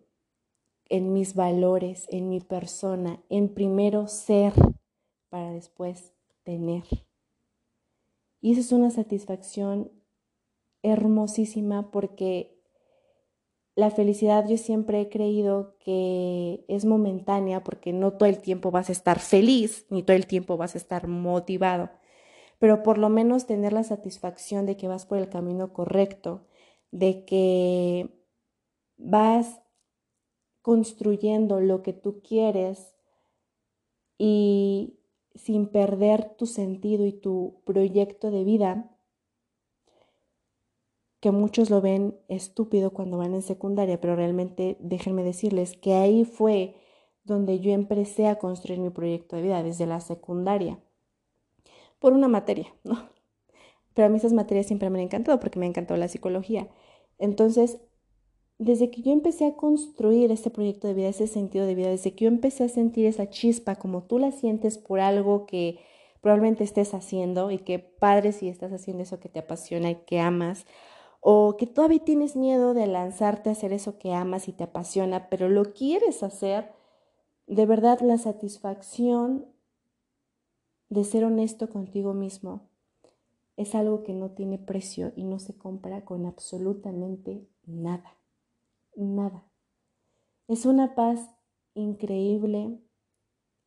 en 0.88 1.12
mis 1.12 1.34
valores, 1.34 2.06
en 2.08 2.30
mi 2.30 2.40
persona, 2.40 3.22
en 3.28 3.52
primero 3.52 4.08
ser 4.08 4.54
para 5.28 5.50
después 5.50 6.14
tener. 6.42 6.84
Y 8.40 8.52
eso 8.52 8.62
es 8.62 8.72
una 8.72 8.90
satisfacción 8.90 9.92
hermosísima 10.82 11.90
porque 11.90 12.58
la 13.74 13.90
felicidad 13.90 14.48
yo 14.48 14.56
siempre 14.56 15.02
he 15.02 15.10
creído 15.10 15.76
que 15.80 16.64
es 16.66 16.86
momentánea 16.86 17.62
porque 17.62 17.92
no 17.92 18.14
todo 18.14 18.26
el 18.26 18.38
tiempo 18.38 18.70
vas 18.70 18.88
a 18.88 18.92
estar 18.92 19.18
feliz 19.18 19.84
ni 19.90 20.02
todo 20.02 20.16
el 20.16 20.26
tiempo 20.26 20.56
vas 20.56 20.76
a 20.76 20.78
estar 20.78 21.08
motivado, 21.08 21.90
pero 22.58 22.82
por 22.82 22.98
lo 22.98 23.08
menos 23.08 23.46
tener 23.46 23.72
la 23.72 23.84
satisfacción 23.84 24.66
de 24.66 24.76
que 24.76 24.88
vas 24.88 25.06
por 25.06 25.18
el 25.18 25.28
camino 25.28 25.72
correcto, 25.72 26.46
de 26.90 27.24
que 27.24 28.10
vas 28.96 29.60
construyendo 30.62 31.60
lo 31.60 31.82
que 31.82 31.92
tú 31.92 32.20
quieres 32.20 32.94
y 34.18 34.98
sin 35.34 35.68
perder 35.68 36.34
tu 36.36 36.46
sentido 36.46 37.06
y 37.06 37.12
tu 37.12 37.62
proyecto 37.64 38.30
de 38.30 38.44
vida, 38.44 38.90
que 41.20 41.30
muchos 41.30 41.70
lo 41.70 41.80
ven 41.80 42.18
estúpido 42.28 42.92
cuando 42.92 43.18
van 43.18 43.34
en 43.34 43.42
secundaria, 43.42 44.00
pero 44.00 44.16
realmente 44.16 44.76
déjenme 44.80 45.24
decirles 45.24 45.76
que 45.76 45.94
ahí 45.94 46.24
fue 46.24 46.76
donde 47.24 47.60
yo 47.60 47.72
empecé 47.72 48.26
a 48.26 48.38
construir 48.38 48.80
mi 48.80 48.90
proyecto 48.90 49.36
de 49.36 49.42
vida, 49.42 49.62
desde 49.62 49.86
la 49.86 50.00
secundaria, 50.00 50.80
por 51.98 52.12
una 52.12 52.28
materia, 52.28 52.74
¿no? 52.84 53.10
Pero 53.94 54.06
a 54.06 54.08
mí 54.10 54.18
esas 54.18 54.32
materias 54.32 54.66
siempre 54.66 54.90
me 54.90 54.98
han 54.98 55.06
encantado 55.06 55.40
porque 55.40 55.58
me 55.58 55.66
ha 55.66 55.68
encantado 55.68 55.98
la 55.98 56.08
psicología. 56.08 56.68
Entonces, 57.18 57.78
desde 58.58 58.90
que 58.90 59.02
yo 59.02 59.12
empecé 59.12 59.46
a 59.46 59.56
construir 59.56 60.30
ese 60.32 60.50
proyecto 60.50 60.88
de 60.88 60.94
vida, 60.94 61.08
ese 61.08 61.26
sentido 61.26 61.66
de 61.66 61.74
vida, 61.74 61.88
desde 61.88 62.14
que 62.14 62.24
yo 62.24 62.28
empecé 62.28 62.64
a 62.64 62.68
sentir 62.68 63.06
esa 63.06 63.30
chispa 63.30 63.76
como 63.76 64.02
tú 64.02 64.18
la 64.18 64.32
sientes 64.32 64.78
por 64.78 65.00
algo 65.00 65.46
que 65.46 65.80
probablemente 66.20 66.64
estés 66.64 66.94
haciendo 66.94 67.50
y 67.50 67.58
que 67.58 67.78
padre 67.78 68.32
si 68.32 68.48
estás 68.48 68.72
haciendo 68.72 69.04
eso 69.04 69.20
que 69.20 69.28
te 69.28 69.38
apasiona 69.38 69.90
y 69.90 69.96
que 70.06 70.18
amas, 70.18 70.66
o 71.20 71.56
que 71.56 71.66
todavía 71.66 72.04
tienes 72.04 72.36
miedo 72.36 72.74
de 72.74 72.86
lanzarte 72.86 73.48
a 73.48 73.52
hacer 73.52 73.72
eso 73.72 73.98
que 73.98 74.12
amas 74.12 74.48
y 74.48 74.52
te 74.52 74.64
apasiona, 74.64 75.28
pero 75.28 75.48
lo 75.48 75.72
quieres 75.72 76.22
hacer, 76.22 76.72
de 77.46 77.66
verdad 77.66 78.00
la 78.00 78.18
satisfacción 78.18 79.46
de 80.88 81.04
ser 81.04 81.24
honesto 81.24 81.68
contigo 81.68 82.14
mismo 82.14 82.68
es 83.56 83.74
algo 83.74 84.04
que 84.04 84.14
no 84.14 84.30
tiene 84.30 84.58
precio 84.58 85.12
y 85.16 85.24
no 85.24 85.40
se 85.40 85.56
compra 85.58 86.04
con 86.04 86.26
absolutamente 86.26 87.48
nada, 87.66 88.16
nada. 88.94 89.44
Es 90.46 90.64
una 90.64 90.94
paz 90.94 91.28
increíble, 91.74 92.80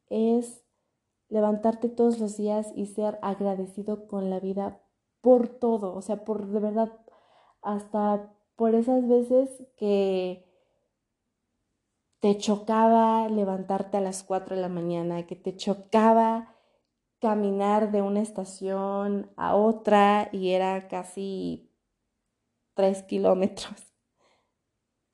es 0.09 0.63
levantarte 1.27 1.89
todos 1.89 2.19
los 2.19 2.37
días 2.37 2.71
y 2.75 2.85
ser 2.85 3.19
agradecido 3.21 4.07
con 4.07 4.29
la 4.29 4.39
vida 4.39 4.81
por 5.19 5.47
todo, 5.47 5.93
o 5.93 6.01
sea, 6.01 6.23
por 6.23 6.47
de 6.47 6.59
verdad 6.59 6.91
hasta 7.61 8.33
por 8.55 8.75
esas 8.75 9.07
veces 9.07 9.49
que 9.75 10.45
te 12.19 12.37
chocaba 12.37 13.27
levantarte 13.27 13.97
a 13.97 14.01
las 14.01 14.23
4 14.23 14.55
de 14.55 14.61
la 14.61 14.69
mañana, 14.69 15.25
que 15.25 15.35
te 15.35 15.55
chocaba 15.55 16.50
caminar 17.21 17.91
de 17.91 18.01
una 18.01 18.19
estación 18.19 19.31
a 19.37 19.55
otra 19.55 20.29
y 20.33 20.49
era 20.49 20.87
casi 20.87 21.69
3 22.73 23.03
kilómetros. 23.03 23.93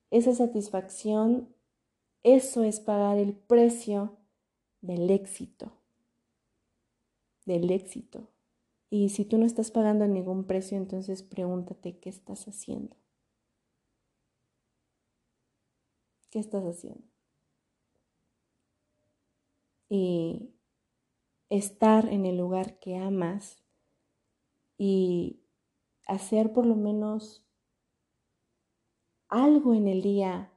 Esa 0.09 0.33
satisfacción, 0.33 1.53
eso 2.23 2.63
es 2.63 2.79
pagar 2.79 3.17
el 3.17 3.33
precio 3.35 4.17
del 4.79 5.11
éxito, 5.11 5.73
del 7.45 7.69
éxito. 7.71 8.29
Y 8.89 9.09
si 9.09 9.25
tú 9.25 9.37
no 9.37 9.45
estás 9.45 9.69
pagando 9.69 10.07
ningún 10.07 10.45
precio, 10.45 10.77
entonces 10.77 11.23
pregúntate 11.23 11.99
qué 11.99 12.09
estás 12.09 12.47
haciendo. 12.47 12.95
¿Qué 16.29 16.39
estás 16.39 16.63
haciendo? 16.63 17.03
Y 19.89 20.56
estar 21.49 22.07
en 22.07 22.25
el 22.25 22.37
lugar 22.37 22.79
que 22.79 22.97
amas 22.97 23.63
y 24.77 25.41
hacer 26.05 26.53
por 26.53 26.65
lo 26.65 26.75
menos 26.75 27.45
algo 29.29 29.73
en 29.73 29.87
el 29.87 30.01
día, 30.01 30.51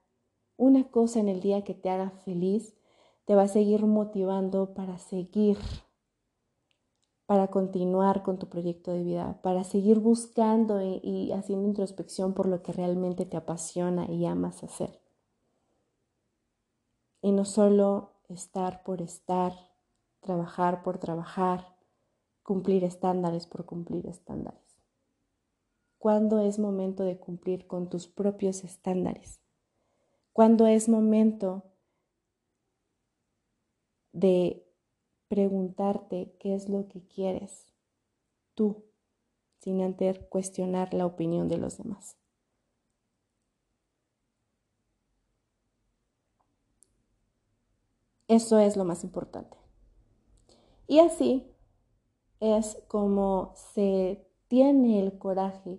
una 0.56 0.90
cosa 0.90 1.20
en 1.20 1.28
el 1.28 1.40
día 1.40 1.64
que 1.64 1.74
te 1.74 1.90
haga 1.90 2.10
feliz, 2.10 2.76
te 3.24 3.34
va 3.34 3.42
a 3.42 3.48
seguir 3.48 3.86
motivando 3.86 4.74
para 4.74 4.98
seguir 4.98 5.56
para 7.30 7.46
continuar 7.46 8.24
con 8.24 8.40
tu 8.40 8.48
proyecto 8.48 8.90
de 8.90 9.04
vida, 9.04 9.40
para 9.40 9.62
seguir 9.62 10.00
buscando 10.00 10.82
y, 10.82 11.30
haciendo 11.30 11.68
introspección 11.68 12.34
por 12.34 12.48
lo 12.48 12.60
que 12.60 12.72
realmente 12.72 13.24
te 13.24 13.36
apasiona 13.36 14.10
y 14.10 14.26
amas 14.26 14.64
hacer. 14.64 15.00
Y 17.22 17.30
no 17.30 17.44
solo 17.44 18.14
estar 18.28 18.82
por 18.82 19.00
estar, 19.00 19.52
trabajar 20.20 20.82
por 20.82 20.98
trabajar, 20.98 21.76
cumplir 22.42 22.84
estándares 22.84 23.46
por 23.46 23.64
cumplir 23.64 24.06
estándares. 24.06 24.60
¿Cuándo 25.98 26.40
es 26.40 26.58
momento 26.58 27.04
de 27.04 27.18
cumplir 27.18 27.66
con 27.66 27.90
tus 27.90 28.08
propios 28.08 28.64
estándares? 28.64 29.40
¿Cuándo 30.32 30.66
es 30.66 30.88
momento 30.88 31.64
de 34.12 34.66
preguntarte 35.28 36.34
qué 36.40 36.54
es 36.54 36.68
lo 36.68 36.88
que 36.88 37.02
quieres 37.02 37.66
tú, 38.54 38.84
sin 39.58 39.82
antes 39.82 40.18
cuestionar 40.30 40.94
la 40.94 41.04
opinión 41.06 41.48
de 41.48 41.58
los 41.58 41.76
demás? 41.76 42.16
Eso 48.26 48.58
es 48.58 48.76
lo 48.76 48.84
más 48.84 49.04
importante. 49.04 49.59
Y 50.90 50.98
así 50.98 51.46
es 52.40 52.82
como 52.88 53.52
se 53.54 54.26
tiene 54.48 54.98
el 54.98 55.18
coraje 55.18 55.78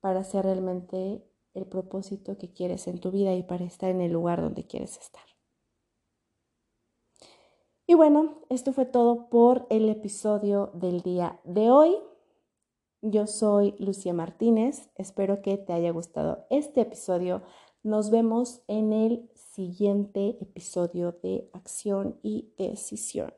para 0.00 0.20
hacer 0.20 0.46
realmente 0.46 1.22
el 1.52 1.66
propósito 1.66 2.38
que 2.38 2.54
quieres 2.54 2.88
en 2.88 2.98
tu 2.98 3.10
vida 3.10 3.34
y 3.34 3.42
para 3.42 3.66
estar 3.66 3.90
en 3.90 4.00
el 4.00 4.10
lugar 4.10 4.40
donde 4.40 4.66
quieres 4.66 4.96
estar. 4.96 5.22
Y 7.86 7.92
bueno, 7.92 8.38
esto 8.48 8.72
fue 8.72 8.86
todo 8.86 9.28
por 9.28 9.66
el 9.68 9.90
episodio 9.90 10.70
del 10.72 11.02
día 11.02 11.38
de 11.44 11.70
hoy. 11.70 11.98
Yo 13.02 13.26
soy 13.26 13.74
Lucía 13.78 14.14
Martínez, 14.14 14.88
espero 14.94 15.42
que 15.42 15.58
te 15.58 15.74
haya 15.74 15.90
gustado 15.90 16.46
este 16.48 16.80
episodio. 16.80 17.42
Nos 17.82 18.08
vemos 18.08 18.62
en 18.66 18.94
el 18.94 19.30
siguiente 19.34 20.38
episodio 20.40 21.12
de 21.22 21.50
Acción 21.52 22.18
y 22.22 22.54
Decisión. 22.56 23.30